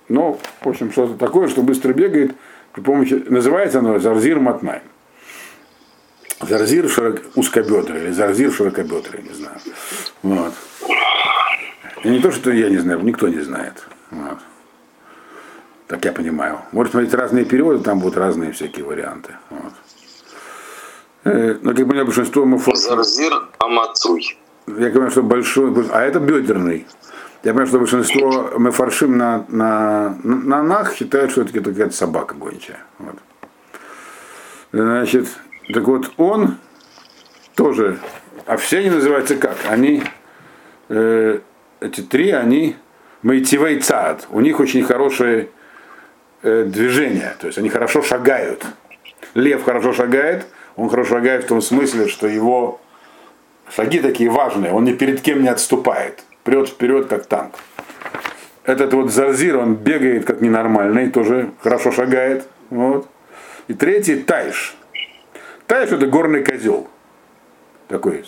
[0.08, 2.36] Но, в общем, что-то такое, что быстро бегает,
[2.74, 4.82] при помощи, называется оно Зарзир Матнай.
[6.42, 9.58] Зарзир широк, узкобедрый или зарзир широкобедрый, не знаю.
[10.24, 10.54] Вот.
[12.04, 13.86] И не то, что я не знаю, никто не знает.
[14.10, 14.40] Вот.
[15.88, 16.62] Так я понимаю.
[16.72, 19.34] Может смотреть разные переводы, там будут разные всякие варианты.
[19.50, 19.74] Вот.
[21.26, 24.38] Э, но как понимаю, большинство мы Зарзир Амацуй.
[24.68, 26.88] Я говорю, что большой, а это бедерный.
[27.44, 32.36] Я понимаю, что большинство мы фаршим на, на, на нах считают, что это какая-то собака
[32.36, 32.80] гончая.
[32.98, 33.16] Вот.
[34.72, 35.28] Значит,
[35.74, 36.58] так вот, он
[37.56, 37.98] тоже,
[38.46, 39.56] а все они называются как?
[39.70, 40.04] Они,
[40.90, 41.40] э,
[41.80, 42.76] эти три, они
[43.24, 44.28] мейтивей цад.
[44.32, 45.50] У них очень хорошее
[46.42, 48.66] э, движение, то есть они хорошо шагают.
[49.34, 52.82] Лев хорошо шагает, он хорошо шагает в том смысле, что его
[53.74, 57.54] шаги такие важные, он ни перед кем не отступает, прет вперед, как танк.
[58.64, 62.48] Этот вот Зарзир, он бегает как ненормальный, тоже хорошо шагает.
[62.72, 63.08] Вот.
[63.68, 64.76] И третий Тайш.
[65.68, 66.88] Таиш это горный козел.
[67.88, 68.26] Такой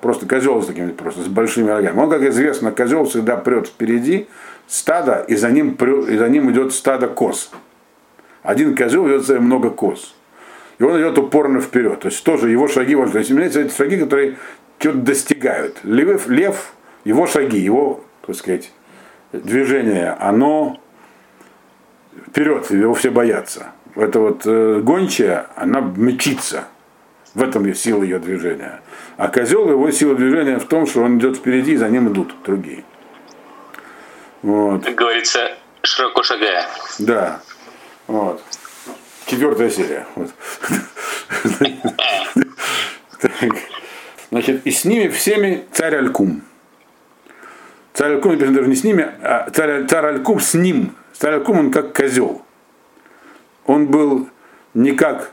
[0.00, 1.98] просто козел с такими просто с большими рогами.
[1.98, 4.26] Он, как известно, козел всегда прет впереди
[4.66, 7.52] стада, и за ним, прет, и за ним идет стадо коз.
[8.42, 10.16] Один козел идет за много коз.
[10.78, 12.00] И он идет упорно вперед.
[12.00, 13.12] То есть тоже его шаги важны.
[13.12, 14.36] То есть имеются эти шаги, которые
[14.78, 15.78] что-то достигают.
[15.84, 16.72] Лев, лев,
[17.06, 18.72] его шаги, его, так сказать,
[19.32, 20.80] движение, оно
[22.26, 23.72] вперед, его все боятся.
[23.94, 26.64] Это вот э, гончая, она мчится.
[27.32, 28.80] В этом сила ее движения.
[29.18, 32.34] А козел, его сила движения в том, что он идет впереди, и за ним идут
[32.44, 32.82] другие.
[34.42, 34.84] Вот.
[34.84, 36.66] Как говорится, широко шагая.
[36.98, 37.40] Да.
[38.08, 38.42] Вот.
[39.26, 40.06] Четвертая серия.
[40.16, 40.30] Вот.
[44.30, 46.42] Значит, и с ними всеми царь Алькум.
[47.96, 50.94] Царь Алькум даже не с ними, а царь, царь Алькум с ним.
[51.14, 52.42] Царь Алькум он как козел.
[53.64, 54.28] Он был
[54.74, 55.32] не как...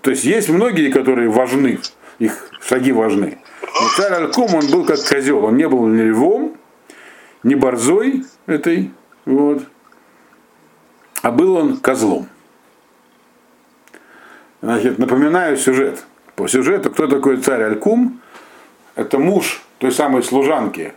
[0.00, 1.78] То есть есть многие, которые важны,
[2.18, 3.36] их шаги важны.
[3.60, 5.44] Но царь Алькум, он был как козел.
[5.44, 6.56] Он не был ни львом,
[7.42, 8.90] ни борзой этой,
[9.26, 9.62] вот,
[11.20, 12.28] а был он козлом.
[14.62, 16.02] Значит, напоминаю сюжет.
[16.34, 18.20] По сюжету, кто такой царь Алькум?
[18.94, 20.94] Это муж той самой служанки,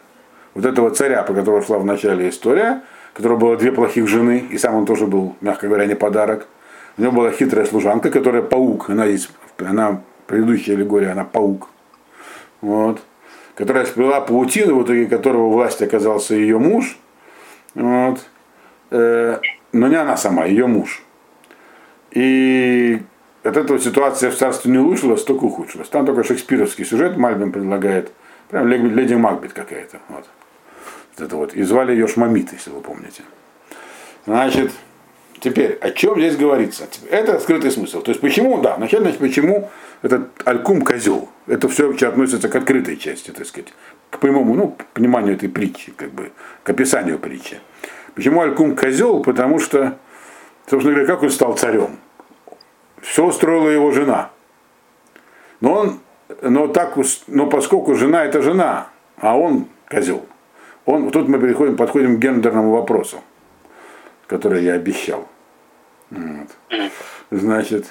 [0.58, 2.82] вот этого царя, по которому шла в начале история,
[3.14, 6.48] у которого было две плохих жены, и сам он тоже был, мягко говоря, не подарок.
[6.98, 8.90] У него была хитрая служанка, которая паук.
[8.90, 11.70] Она есть, она, предыдущая аллегория, она паук.
[12.62, 13.04] Вот.
[13.54, 16.98] Которая сплела паутину, в итоге которого власть оказался ее муж.
[17.76, 18.26] Вот.
[18.90, 19.38] Э,
[19.74, 21.04] но не она сама, ее муж.
[22.10, 23.00] И
[23.44, 25.90] от этого ситуация в царстве не улучшилась, только ухудшилась.
[25.90, 28.12] Там только шекспировский сюжет Мальбин предлагает.
[28.50, 30.00] Прям леди Макбет какая-то.
[30.10, 30.26] Вот.
[31.20, 31.54] Это вот.
[31.54, 33.24] И звали ее Шмамит, если вы помните.
[34.26, 34.72] Значит,
[35.40, 36.88] теперь, о чем здесь говорится?
[37.10, 38.02] Это скрытый смысл.
[38.02, 39.70] То есть почему, да, вначале, значит, почему
[40.02, 41.30] этот алькум козел?
[41.48, 43.74] Это все вообще относится к открытой части, так сказать,
[44.10, 46.32] к прямому, ну, пониманию этой притчи, как бы,
[46.64, 47.60] к описанию притчи.
[48.16, 49.22] Почему Алькум козел?
[49.22, 49.98] Потому что,
[50.68, 52.00] собственно говоря, как он стал царем?
[53.02, 54.32] Все устроила его жена.
[55.62, 56.00] Но он,
[56.42, 60.26] но так, но поскольку жена это жена, а он козел,
[60.88, 63.22] он, тут мы переходим, подходим к гендерному вопросу,
[64.26, 65.28] который я обещал.
[66.10, 66.48] Вот.
[67.30, 67.88] Значит,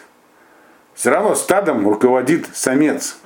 [0.95, 3.21] все равно стадом руководит самец.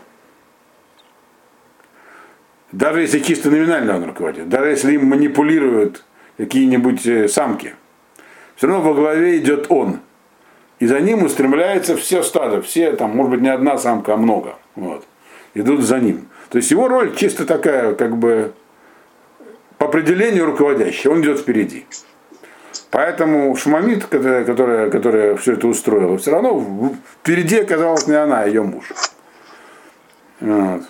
[2.72, 6.04] Даже если чисто номинально он руководит, даже если им манипулируют
[6.36, 7.74] какие-нибудь э, самки.
[8.56, 10.00] Все равно во главе идет он.
[10.80, 14.56] И за ним устремляются все стадо, все, там, может быть, не одна самка, а много.
[14.74, 15.06] Вот.
[15.54, 16.28] Идут за ним.
[16.48, 18.52] То есть его роль чисто такая, как бы,
[19.90, 21.86] определению руководящая, он идет впереди.
[22.90, 28.46] Поэтому Шмамид, которая, которая, которая все это устроила, все равно впереди оказалась не она, а
[28.46, 28.92] ее муж.
[30.40, 30.82] Вот.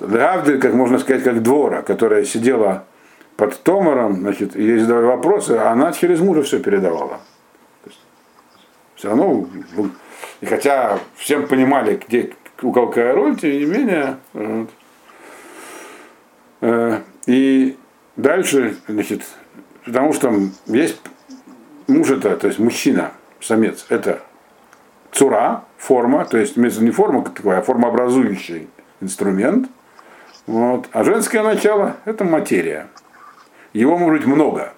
[0.00, 2.84] Гавдель, как можно сказать, как двора, которая сидела
[3.36, 7.20] под Томаром, значит, ей задавали вопросы, а она через мужа все передавала.
[8.94, 9.46] Все равно,
[10.40, 14.16] и хотя всем понимали, где у кого какая роль, тем не менее.
[14.32, 14.70] Вот.
[16.60, 17.77] Э, и
[18.18, 19.22] дальше, значит,
[19.86, 20.34] потому что
[20.66, 21.00] есть
[21.86, 24.20] муж это, то есть мужчина, самец, это
[25.10, 28.68] цура, форма, то есть не форма как такая, а формообразующий
[29.00, 29.70] инструмент.
[30.46, 30.88] Вот.
[30.92, 32.88] А женское начало это материя.
[33.72, 34.74] Его может быть много.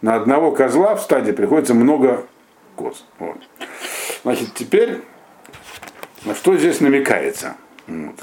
[0.00, 2.26] На одного козла в стаде приходится много
[2.74, 3.04] коз.
[3.18, 3.38] Вот.
[4.24, 5.00] Значит, теперь
[6.24, 7.54] на что здесь намекается?
[7.86, 8.16] Вот.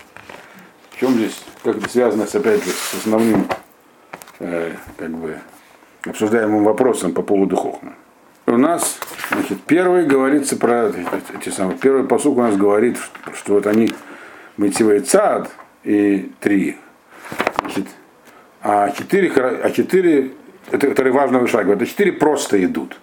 [0.91, 3.47] В чем здесь, как это связано опять же, с основным
[4.39, 5.37] э, как бы,
[6.05, 7.93] обсуждаемым вопросом по поводу хохма.
[8.47, 8.99] У нас,
[9.31, 10.91] значит, первый говорится про
[11.35, 12.97] эти самые, первый посук у нас говорит,
[13.33, 13.93] что вот они
[14.57, 15.51] Митивай Цад
[15.83, 16.77] и три,
[17.61, 17.85] значит,
[18.61, 20.31] а четыре, а четыре
[20.71, 22.99] это, это важный шаг, это четыре просто идут.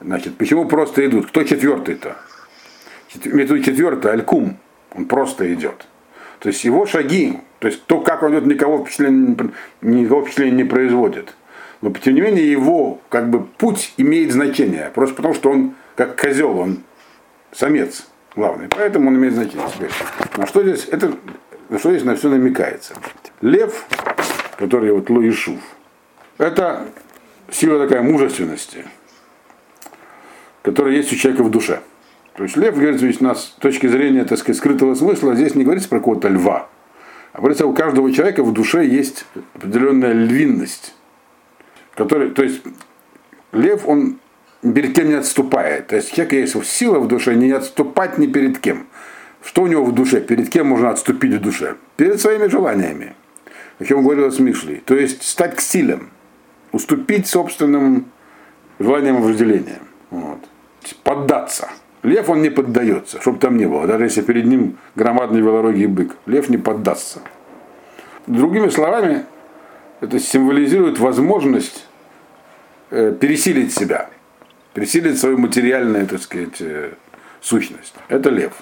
[0.00, 1.26] Значит, почему просто идут?
[1.26, 2.16] Кто четвертый-то?
[3.08, 4.58] Четвертый, Алькум,
[4.94, 5.86] он просто идет.
[6.38, 9.36] То есть его шаги, то есть то, как он идет, никого впечатления,
[9.82, 11.34] никого впечатления не производит.
[11.80, 14.90] Но тем не менее его как бы путь имеет значение.
[14.94, 16.78] Просто потому, что он как козел, он
[17.52, 18.68] самец главный.
[18.68, 19.66] Поэтому он имеет значение.
[19.72, 19.90] Теперь.
[20.36, 21.12] На что здесь, это,
[21.68, 22.94] на что здесь на все намекается?
[23.40, 23.86] Лев
[24.58, 25.60] который вот Луишув.
[26.36, 26.86] Это
[27.50, 28.84] сила такая мужественности,
[30.62, 31.80] которая есть у человека в душе.
[32.34, 35.64] То есть лев, говорится, у нас с точки зрения так сказать, скрытого смысла, здесь не
[35.64, 36.68] говорится про какого-то льва.
[37.38, 39.24] А говорится, у каждого человека в душе есть
[39.54, 40.92] определенная львинность.
[41.94, 42.60] Который, то есть
[43.52, 44.18] лев, он
[44.60, 45.86] перед кем не отступает.
[45.86, 48.88] То есть у человека есть сила в душе не отступать ни перед кем.
[49.40, 50.20] Что у него в душе?
[50.20, 51.76] Перед кем можно отступить в душе?
[51.96, 53.14] Перед своими желаниями.
[53.78, 54.82] О чем говорилось Мишлей.
[54.84, 56.10] То есть стать к стилям.
[56.72, 58.06] Уступить собственным
[58.80, 59.86] желаниям и вожделениям.
[60.10, 60.40] Вот.
[61.04, 61.68] Поддаться.
[62.02, 63.86] Лев он не поддается, чтобы там не было.
[63.86, 66.16] Даже если перед ним громадный велорогий бык.
[66.26, 67.20] Лев не поддастся.
[68.26, 69.24] Другими словами,
[70.00, 71.86] это символизирует возможность
[72.90, 74.10] э, пересилить себя,
[74.74, 76.92] пересилить свою материальную, так сказать, э,
[77.40, 77.94] сущность.
[78.08, 78.52] Это лев.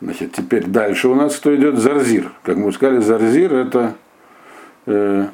[0.00, 1.78] Значит, теперь дальше у нас кто идет?
[1.78, 2.32] Зарзир.
[2.42, 3.94] Как мы сказали, зарзир это
[4.86, 5.26] э,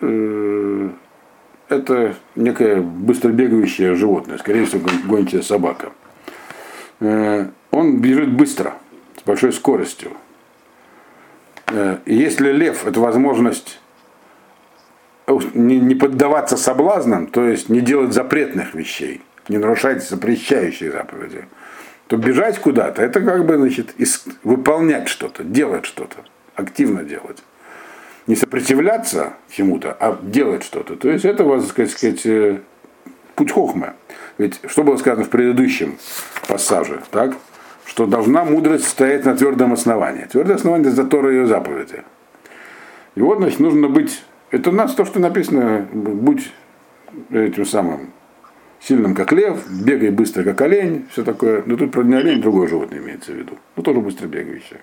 [0.00, 0.88] э,
[1.72, 5.92] это некое быстро бегающее животное, скорее всего, гончая собака.
[7.00, 8.74] Э, он бежит быстро,
[9.20, 10.12] с большой скоростью.
[11.68, 13.80] Э, если лев– это возможность
[15.54, 21.46] не поддаваться соблазнам, то есть не делать запретных вещей, не нарушать запрещающие заповеди,
[22.08, 23.94] то бежать куда-то, это как бы, значит,
[24.42, 26.16] выполнять что-то, делать что-то,
[26.54, 27.42] активно делать.
[28.26, 30.96] Не сопротивляться чему-то, а делать что-то.
[30.96, 32.60] То есть это, так сказать, э,
[33.34, 33.94] путь хохма.
[34.38, 35.98] Ведь что было сказано в предыдущем
[36.46, 37.36] пассаже, так?
[37.84, 40.24] что должна мудрость стоять на твердом основании.
[40.24, 42.02] Твердое основание это Тора ее заповеди.
[43.14, 46.50] И вот, значит, нужно быть, это у нас то, что написано, будь
[47.30, 48.12] этим самым
[48.80, 51.62] сильным, как лев, бегай быстро, как олень, все такое.
[51.66, 53.58] Но тут, про не олень, другое животное имеется в виду.
[53.76, 54.80] Ну, тоже быстро бегающее.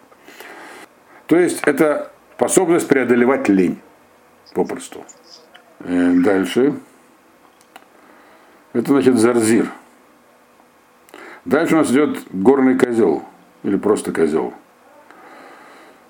[1.25, 3.81] То есть, это способность преодолевать лень,
[4.53, 5.03] попросту.
[5.81, 6.73] Э, дальше.
[8.71, 9.69] Это, значит, зарзир.
[11.43, 13.25] Дальше у нас идет горный козел,
[13.63, 14.53] или просто козел.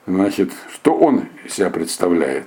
[0.05, 2.45] Значит, что он из себя представляет?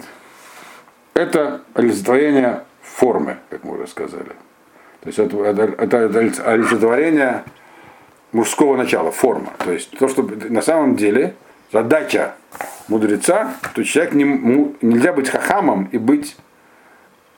[1.14, 4.36] Это олицетворение формы, как мы уже сказали.
[5.00, 7.42] То есть это, это, это олицетворение
[8.30, 9.52] мужского начала, форма.
[9.58, 11.34] То есть то, что на самом деле
[11.72, 12.34] задача
[12.88, 14.24] мудреца, то человек не,
[14.82, 16.36] нельзя быть хахамом и быть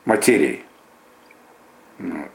[0.04, 0.64] материей.
[1.98, 2.30] Вот.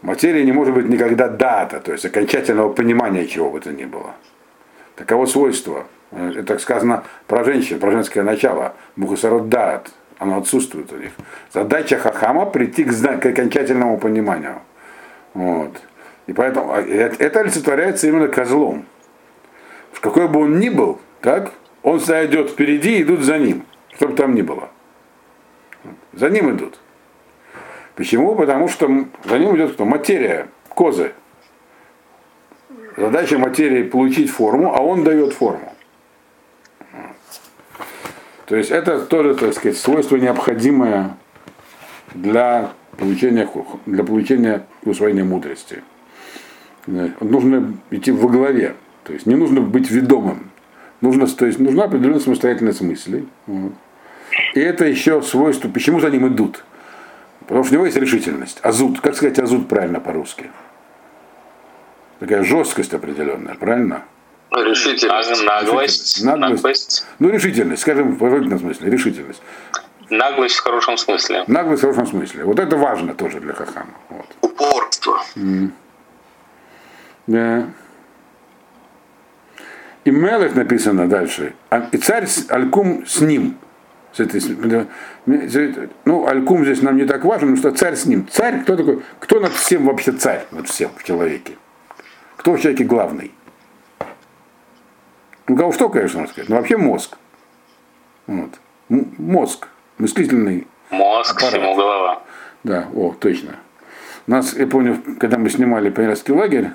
[0.00, 4.14] Материя не может быть никогда дата, то есть окончательного понимания чего бы то ни было.
[4.96, 5.86] Таково свойство.
[6.10, 8.74] Это так сказано про женщин, про женское начало.
[8.96, 11.12] Мухасарот дат оно отсутствует у них.
[11.52, 14.60] Задача Хахама прийти к, к окончательному пониманию.
[15.34, 15.80] Вот.
[16.26, 18.86] И поэтому а, это олицетворяется именно козлом.
[20.02, 21.52] Какой бы он ни был, так,
[21.84, 24.68] он идет впереди идут за ним, что бы там ни было.
[26.12, 26.80] За ним идут.
[27.94, 28.34] Почему?
[28.34, 28.88] Потому что
[29.24, 29.84] за ним идет кто?
[29.84, 31.12] Материя, козы.
[32.96, 35.72] Задача материи получить форму, а он дает форму.
[38.46, 41.16] То есть это тоже, так сказать, свойство необходимое
[42.12, 43.48] для получения,
[43.86, 45.84] для получения усвоения мудрости.
[46.86, 50.50] Нужно идти во главе, то есть не нужно быть ведомым.
[51.00, 53.28] Нужно, то есть нужна определенная самостоятельность мыслей.
[53.46, 53.72] Вот.
[54.54, 56.64] И это еще свойство, почему за ним идут.
[57.40, 58.60] Потому что у него есть решительность.
[58.62, 59.00] Азут.
[59.00, 60.50] Как сказать азут правильно по-русски?
[62.20, 64.04] Такая жесткость определенная, правильно?
[64.52, 65.44] Решительность.
[65.44, 66.24] Наглость.
[66.24, 66.52] Наглость.
[66.52, 67.06] Наглость.
[67.18, 69.42] Ну, решительность, скажем в положительном смысле, решительность.
[70.08, 71.44] Наглость в хорошем смысле.
[71.46, 72.44] Наглость в хорошем смысле.
[72.44, 73.94] Вот это важно тоже для Хахама.
[74.10, 74.26] Вот.
[74.42, 75.22] Упорство.
[75.34, 75.70] Mm.
[77.26, 77.66] Да.
[80.04, 81.54] И Мелых написано дальше.
[81.70, 83.56] «А, и царь Алькум с ним.
[84.12, 84.42] С этой,
[86.04, 88.26] ну, Алькум здесь нам не так важен, потому что царь с ним.
[88.30, 89.02] Царь, кто такой?
[89.20, 91.54] Кто над всем вообще царь над всем в человеке?
[92.36, 93.32] Кто в человеке главный?
[95.48, 97.16] Ну, кого что, конечно, можно сказать, но вообще мозг.
[98.26, 98.50] Вот.
[98.88, 101.52] Мозг, мыслительный Мозг, аппарат.
[101.54, 102.22] всему голова.
[102.64, 103.56] Да, о, точно.
[104.26, 106.70] Нас, я помню, когда мы снимали пионерский лагерь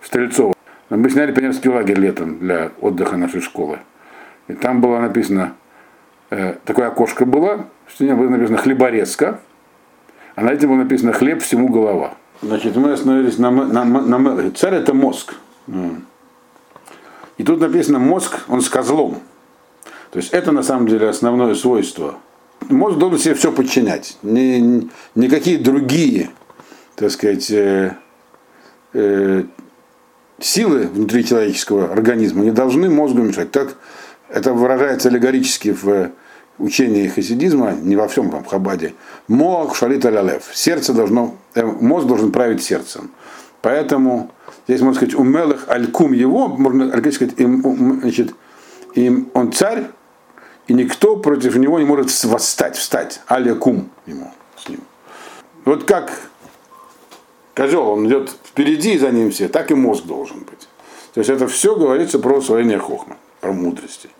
[0.00, 0.53] в Стрельцово,
[0.90, 3.78] мы сняли пионерский лагерь летом для отдыха нашей школы.
[4.48, 5.54] И там было написано,
[6.30, 9.40] э, такое окошко было, в стене было написано хлеборезка,
[10.34, 12.14] а на этом было написано хлеб всему голова.
[12.42, 15.34] Значит, мы остановились на, на, на, на царь это мозг.
[17.38, 19.20] И тут написано мозг, он с козлом.
[20.10, 22.16] То есть это на самом деле основное свойство.
[22.68, 24.16] Мозг должен себе все подчинять.
[24.22, 26.30] Ни, никакие другие,
[26.94, 27.96] так сказать, э,
[28.92, 29.44] э,
[30.38, 33.50] силы внутри человеческого организма не должны мозгу мешать.
[33.50, 33.76] Так
[34.28, 36.10] это выражается аллегорически в
[36.58, 38.94] учении хасидизма, не во всем там Хабаде.
[39.28, 40.44] Мог шалит алялев.
[40.52, 43.10] Сердце должно, э, мозг должен править сердцем.
[43.60, 44.30] Поэтому
[44.66, 48.34] Здесь можно сказать, у Мелых Алькум его, можно сказать, им, значит,
[48.94, 49.84] им, он царь,
[50.66, 53.20] и никто против него не может восстать, встать.
[53.26, 54.80] Алякум ему с ним.
[55.66, 56.18] Вот как
[57.54, 60.68] козел, он идет впереди за ним все, так и мозг должен быть.
[61.14, 64.10] То есть это все говорится про усвоение хохма, про мудрости.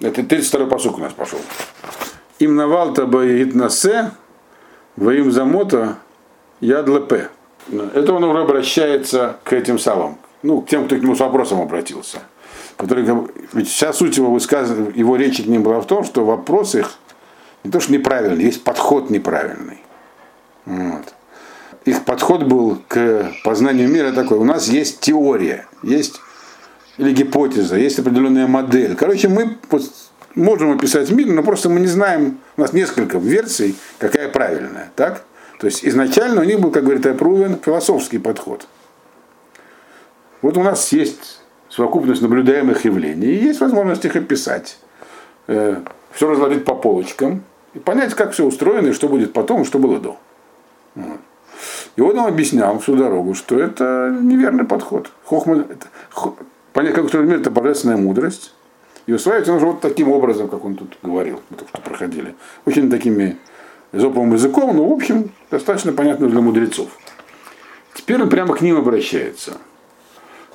[0.00, 1.38] Это 32-й посук у нас пошел.
[2.38, 4.10] Им навалта насе,
[4.96, 5.96] во им замота
[6.60, 7.30] ядлепе.
[7.94, 11.62] Это он уже обращается к этим самым, ну, к тем, кто к нему с вопросом
[11.62, 12.18] обратился.
[12.76, 13.06] Который,
[13.52, 16.98] ведь вся суть его высказывания, его речи к ним была в том, что вопрос их
[17.62, 19.78] не то, что неправильный, есть подход неправильный.
[20.66, 21.14] Вот.
[21.84, 24.38] Их подход был к познанию мира такой.
[24.38, 26.20] У нас есть теория, есть
[26.96, 28.94] или гипотеза, есть определенная модель.
[28.94, 29.58] Короче, мы
[30.34, 34.90] можем описать мир, но просто мы не знаем, у нас несколько версий, какая правильная.
[34.96, 35.24] Так?
[35.58, 38.66] То есть изначально у них был, как говорит Эпрувен, философский подход.
[40.42, 44.78] Вот у нас есть совокупность наблюдаемых явлений, и есть возможность их описать.
[45.46, 45.80] Э,
[46.12, 47.42] все разложить по полочкам
[47.74, 50.16] и понять, как все устроено, и что будет потом, и что было до.
[50.94, 51.20] Вот.
[51.96, 55.10] И он нам объяснял всю дорогу, что это неверный подход.
[55.24, 55.86] Хохма, это,
[56.72, 58.52] понять, как мир, это божественная мудрость.
[59.06, 62.34] И усваивать нужно вот таким образом, как он тут говорил, мы только что проходили.
[62.64, 63.36] Очень такими
[63.92, 66.88] изоповым языком, но в общем достаточно понятно для мудрецов.
[67.94, 69.58] Теперь он прямо к ним обращается.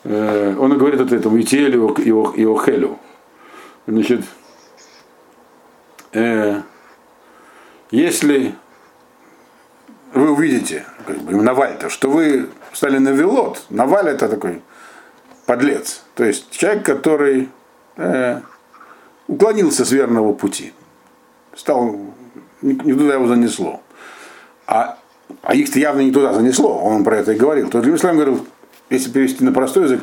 [0.04, 1.90] Э, он говорит от этому Итиэлю
[2.36, 3.00] и Охелю.
[3.88, 4.22] Значит,
[6.14, 6.62] э,
[7.92, 8.56] если
[10.14, 14.62] вы увидите, как бы, Наваль-то, что вы стали на Вилот, Наваль это такой
[15.46, 16.04] подлец.
[16.16, 17.50] То есть человек, который
[17.98, 18.42] э,
[19.28, 20.74] уклонился с верного пути.
[21.56, 21.96] Стал,
[22.62, 23.82] не, не туда его занесло.
[24.68, 24.98] А,
[25.42, 27.70] а их-то явно не туда занесло, он про это и говорил.
[27.70, 28.46] То есть говорил,
[28.90, 30.02] если перевести на простой язык,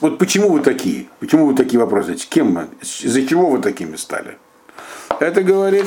[0.00, 1.06] вот почему вы такие?
[1.18, 2.14] Почему вы такие вопросы?
[2.14, 2.68] Кем мы?
[2.80, 4.38] Из-за чего вы такими стали?
[5.20, 5.86] Это говорит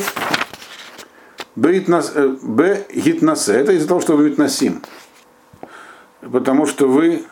[1.56, 1.74] Б
[2.94, 3.54] гитнасе.
[3.54, 4.82] Это из-за того, что вы митнасим.
[6.22, 7.24] Потому что вы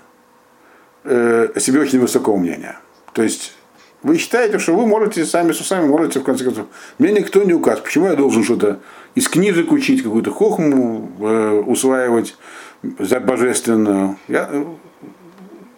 [1.03, 2.80] э, о себе очень высокого мнения.
[3.13, 3.53] То есть
[4.03, 6.68] вы считаете, что вы можете сами с усами, можете в конце концов.
[6.99, 7.80] Мне никто не указ.
[7.80, 8.80] Почему я должен что-то
[9.15, 12.36] из книжек учить, какую-то хохму э, усваивать
[12.99, 14.18] за божественную?
[14.28, 14.65] Я э,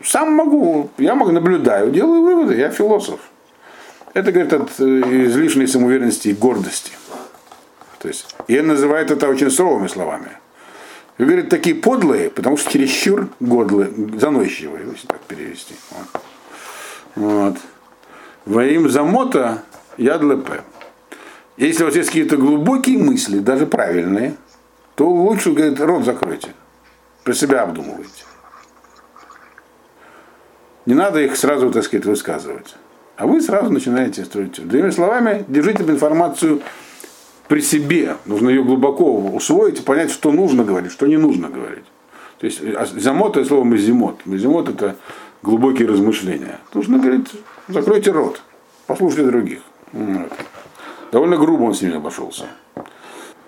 [0.04, 3.20] сам могу, я могу наблюдаю, делаю выводы, я философ.
[4.14, 6.92] Это, говорит, от э, излишней самоуверенности и гордости.
[8.00, 10.32] То есть, и он называет это очень суровыми словами.
[11.18, 15.76] И говорит, такие подлые, потому что чересчур годлые, заносчивые, если так перевести.
[15.92, 16.08] Вот.
[17.16, 17.58] вот.
[18.46, 19.64] Во им замота
[19.98, 20.64] ядлепе.
[21.58, 24.38] Если у вас есть какие-то глубокие мысли, даже правильные,
[24.96, 26.54] то лучше, говорит, рот закройте.
[27.26, 28.24] Про себя обдумывайте.
[30.86, 32.76] Не надо их сразу, так сказать, высказывать.
[33.18, 34.54] А вы сразу начинаете строить.
[34.54, 36.62] Другими словами, держите информацию
[37.50, 38.16] при себе.
[38.26, 41.84] Нужно ее глубоко усвоить и понять, что нужно говорить, что не нужно говорить.
[42.38, 44.26] То есть а замот это слово мазимот.
[44.26, 44.96] Мазимот это
[45.42, 46.60] глубокие размышления.
[46.74, 47.28] Нужно говорить,
[47.68, 48.42] закройте рот,
[48.88, 49.60] послушайте других.
[51.12, 52.46] Довольно грубо он с ними обошелся.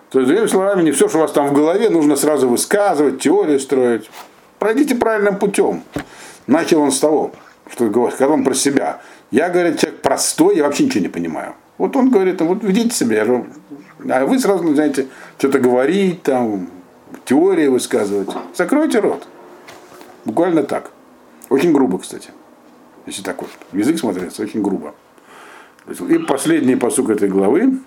[0.10, 3.22] То есть, другими словами, не все, что у вас там в голове, нужно сразу высказывать,
[3.22, 4.10] теории строить.
[4.60, 5.84] Пройдите правильным путем.
[6.47, 7.32] Начал он с того,
[7.72, 9.02] что сказал он про себя.
[9.30, 11.54] Я, говорит, человек простой, я вообще ничего не понимаю.
[11.82, 13.25] Вот он говорит, вот ведите себя,
[14.07, 15.07] а вы сразу начинаете
[15.39, 16.69] что-то говорить, там,
[17.25, 18.29] теории высказывать.
[18.53, 19.27] Закройте рот.
[20.23, 20.91] Буквально так.
[21.49, 22.29] Очень грубо, кстати.
[23.07, 24.93] Если так вот язык смотрится, очень грубо.
[26.07, 27.79] И последний посук этой главы.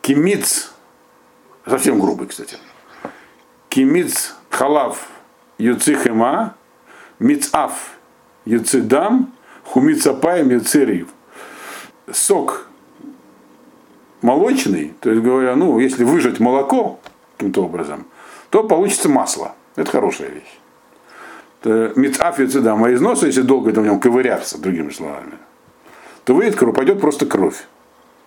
[0.00, 0.72] Кимиц,
[1.64, 2.56] совсем грубый, кстати.
[3.68, 5.06] Кимиц халав
[5.58, 6.56] юцихема,
[7.20, 8.00] мицаф
[8.44, 9.32] юцидам,
[9.62, 11.06] хумицапаем юцирив
[12.12, 12.66] сок
[14.22, 17.00] молочный, то есть говоря, ну, если выжать молоко
[17.36, 18.06] каким-то образом,
[18.50, 19.54] то получится масло.
[19.76, 20.58] Это хорошая вещь.
[21.96, 25.34] Мицафицидам, а из носа, если долго это в нем ковыряться, другими словами,
[26.24, 27.66] то выйдет кровь, пойдет просто кровь.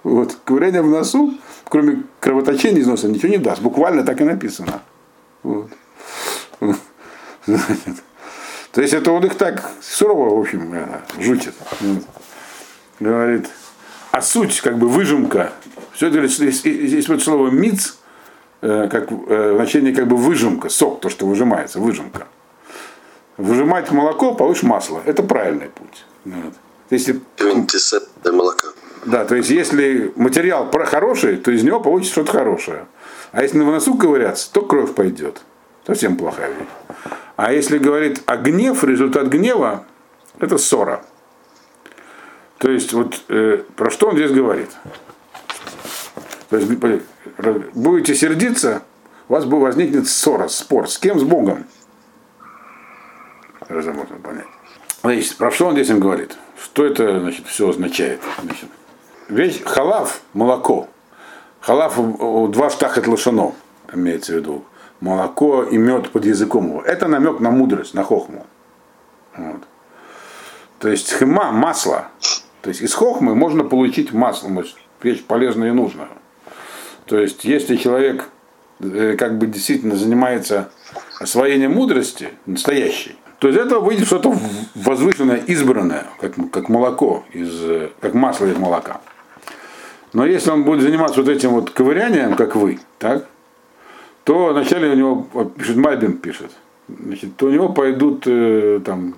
[0.04, 0.38] Вот.
[0.46, 1.34] Ковыряние в носу,
[1.68, 3.62] кроме кровоточения из носа, ничего не даст.
[3.62, 4.82] Буквально так и написано.
[5.44, 5.70] Вот.
[8.72, 11.54] То есть это он их так сурово, в общем, э, жутит.
[13.00, 13.50] Говорит,
[14.16, 15.52] а суть, как бы выжимка,
[15.92, 16.22] все это
[17.10, 17.98] вот слово миц,
[18.62, 22.26] э, как э, значение как бы выжимка, сок, то, что выжимается, выжимка.
[23.36, 25.02] Выжимать молоко, получишь масло.
[25.04, 26.06] Это правильный путь.
[26.24, 26.54] Вот.
[26.92, 27.20] Если,
[28.32, 28.70] молока.
[29.06, 32.86] Да, то есть если материал хороший, то из него получится что-то хорошее.
[33.34, 35.42] А если на носу ковыряться, то кровь пойдет.
[35.86, 36.70] Совсем плохая вещь.
[37.36, 39.84] А если говорит о гнев, результат гнева,
[40.40, 41.04] это ссора.
[42.58, 44.70] То есть, вот э, про что он здесь говорит?
[46.50, 46.72] То есть,
[47.74, 48.84] будете сердиться,
[49.28, 50.90] у вас возникнет ссора, спор.
[50.90, 51.20] С кем?
[51.20, 51.66] С Богом.
[53.68, 54.46] Сразу можно понять.
[55.02, 56.38] Значит, про что он здесь им говорит?
[56.62, 58.22] Что это значит, все означает?
[58.42, 58.70] Значит,
[59.28, 60.88] вещь халав, молоко.
[61.60, 61.96] Халав
[62.52, 63.54] два штахет лошано,
[63.94, 64.66] имеется в виду.
[65.02, 66.82] Молоко и мед под языком его.
[66.82, 68.46] Это намек на мудрость, на хохму.
[69.36, 69.62] Вот.
[70.86, 72.10] То есть хема, масло.
[72.62, 74.52] То есть из хохмы можно получить масло,
[75.02, 76.10] вещь полезная и нужная.
[77.08, 78.30] То есть если человек
[78.82, 80.70] э, как бы действительно занимается
[81.20, 84.38] освоением мудрости, настоящей, то из этого выйдет что-то
[84.76, 89.02] возвышенное, избранное, как, как молоко, из, э, как масло из молока.
[90.14, 93.26] Но если он будет заниматься вот этим вот ковырянием, как вы, так,
[94.24, 96.52] то вначале у него, пишет Мальбин пишет,
[96.88, 99.16] значит, то у него пойдут э, там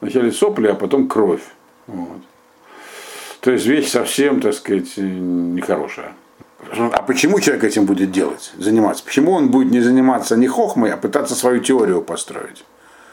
[0.00, 1.42] вначале сопли, а потом кровь.
[1.86, 2.20] Вот.
[3.40, 6.12] То есть вещь совсем, так сказать, нехорошая.
[6.72, 9.04] А почему человек этим будет делать, заниматься?
[9.04, 12.64] Почему он будет не заниматься не хохмой, а пытаться свою теорию построить?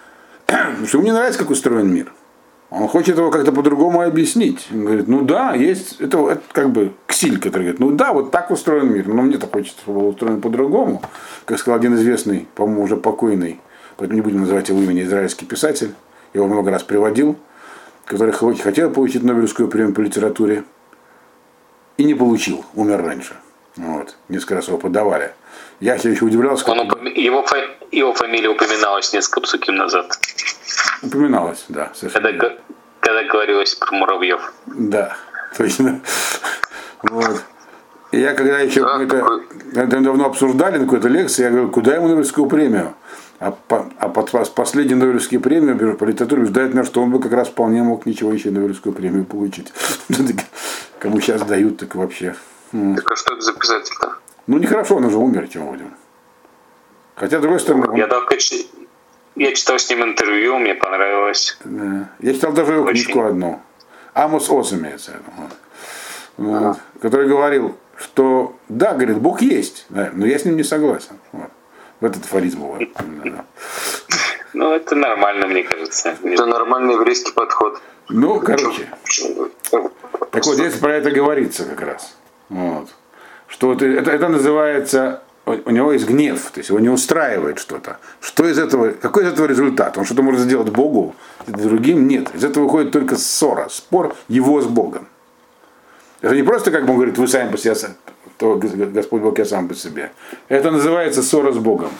[0.45, 2.13] Потому что ему не нравится, как устроен мир.
[2.69, 4.67] Он хочет его как-то по-другому объяснить.
[4.71, 8.31] Он говорит, ну да, есть, это, это как бы ксиль, который говорит, ну да, вот
[8.31, 11.01] так устроен мир, но мне-то хочется, чтобы был устроен по-другому.
[11.43, 13.59] Как сказал один известный, по-моему, уже покойный,
[13.97, 15.93] поэтому не будем называть его имени, израильский писатель,
[16.33, 17.37] его много раз приводил,
[18.05, 20.63] который хотел получить Нобелевскую премию по литературе
[21.97, 23.35] и не получил, умер раньше.
[23.77, 25.33] Вот, несколько раз его подавали.
[25.79, 26.69] Я все еще удивлялся.
[26.69, 27.05] Он упом...
[27.05, 27.57] его, фа...
[27.91, 30.11] его фамилия упоминалась несколько псуким назад.
[31.01, 31.91] Упоминалась, да.
[32.13, 32.31] Когда,
[32.99, 34.53] когда говорилось про муравьев.
[34.67, 35.15] Да,
[35.57, 36.01] точно.
[37.03, 37.43] Вот.
[38.11, 39.19] И я когда еще да, это,
[39.73, 40.01] такой...
[40.01, 42.93] давно обсуждали на какой-то лекции, я говорю, куда ему Нобелевскую премию?
[43.41, 47.31] А, по, а под, последние Нобелевские премии по литературе убеждает меня, что он бы как
[47.31, 49.73] раз вполне мог ничего еще Нобелевскую премию получить.
[50.99, 52.35] Кому сейчас дают, так вообще.
[52.71, 54.17] Так а что это за писатель-то?
[54.45, 55.91] Ну нехорошо, он уже умер, чем будем.
[57.15, 57.97] Хотя, с другой стороны...
[57.97, 58.37] Я, только,
[59.35, 61.57] я читал с ним интервью, мне понравилось.
[61.65, 62.11] Да.
[62.19, 63.05] Я читал даже его Очень...
[63.05, 63.59] книжку одну.
[64.13, 65.13] Амос Ос имеется.
[65.37, 65.51] Вот.
[66.37, 66.57] Вот.
[66.57, 66.77] Ага.
[67.01, 71.17] Который говорил, что да, говорит, Бог есть, да, но я с ним не согласен.
[71.31, 71.49] Вот.
[72.01, 72.65] В этот афоризм.
[74.53, 76.17] Ну, это нормально, мне кажется.
[76.23, 77.79] Это нормальный еврейский подход.
[78.09, 78.89] Ну, короче.
[80.31, 82.17] Так вот, здесь про это говорится как раз.
[82.49, 82.89] Вот.
[83.47, 87.97] Что вот это, это называется, у него есть гнев, то есть его не устраивает что-то.
[88.19, 89.97] Что из этого, какой из этого результат?
[89.97, 91.15] Он что-то может сделать Богу,
[91.47, 92.33] другим нет.
[92.33, 95.07] Из этого выходит только ссора, спор его с Богом.
[96.21, 97.75] Это не просто, как он говорит, вы сами по себе,
[98.41, 100.11] то Господь Бог я сам по себе.
[100.49, 101.91] Это называется ссора с Богом.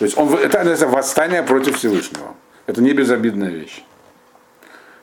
[0.00, 2.34] То есть он, это называется восстание против Всевышнего.
[2.66, 3.84] Это не безобидная вещь.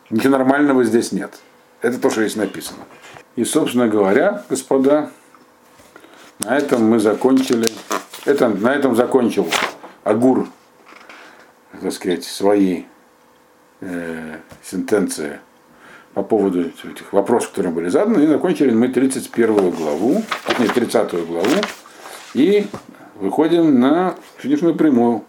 [0.10, 1.40] Ничего нормального здесь нет.
[1.82, 2.84] Это то, что здесь написано.
[3.38, 5.12] И, собственно говоря, господа,
[6.40, 7.70] на этом мы закончили.
[8.26, 9.48] Это, на этом закончил
[10.04, 10.50] Агур,
[11.72, 12.84] так сказать, свои
[13.80, 15.40] э, сентенции
[16.14, 18.24] по поводу этих вопросов, которые были заданы.
[18.24, 20.24] И закончили мы 31 главу,
[20.60, 21.48] нет, 30 главу.
[22.34, 22.68] И
[23.16, 25.24] выходим на финишную прямую,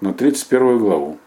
[0.00, 1.18] на 31 главу.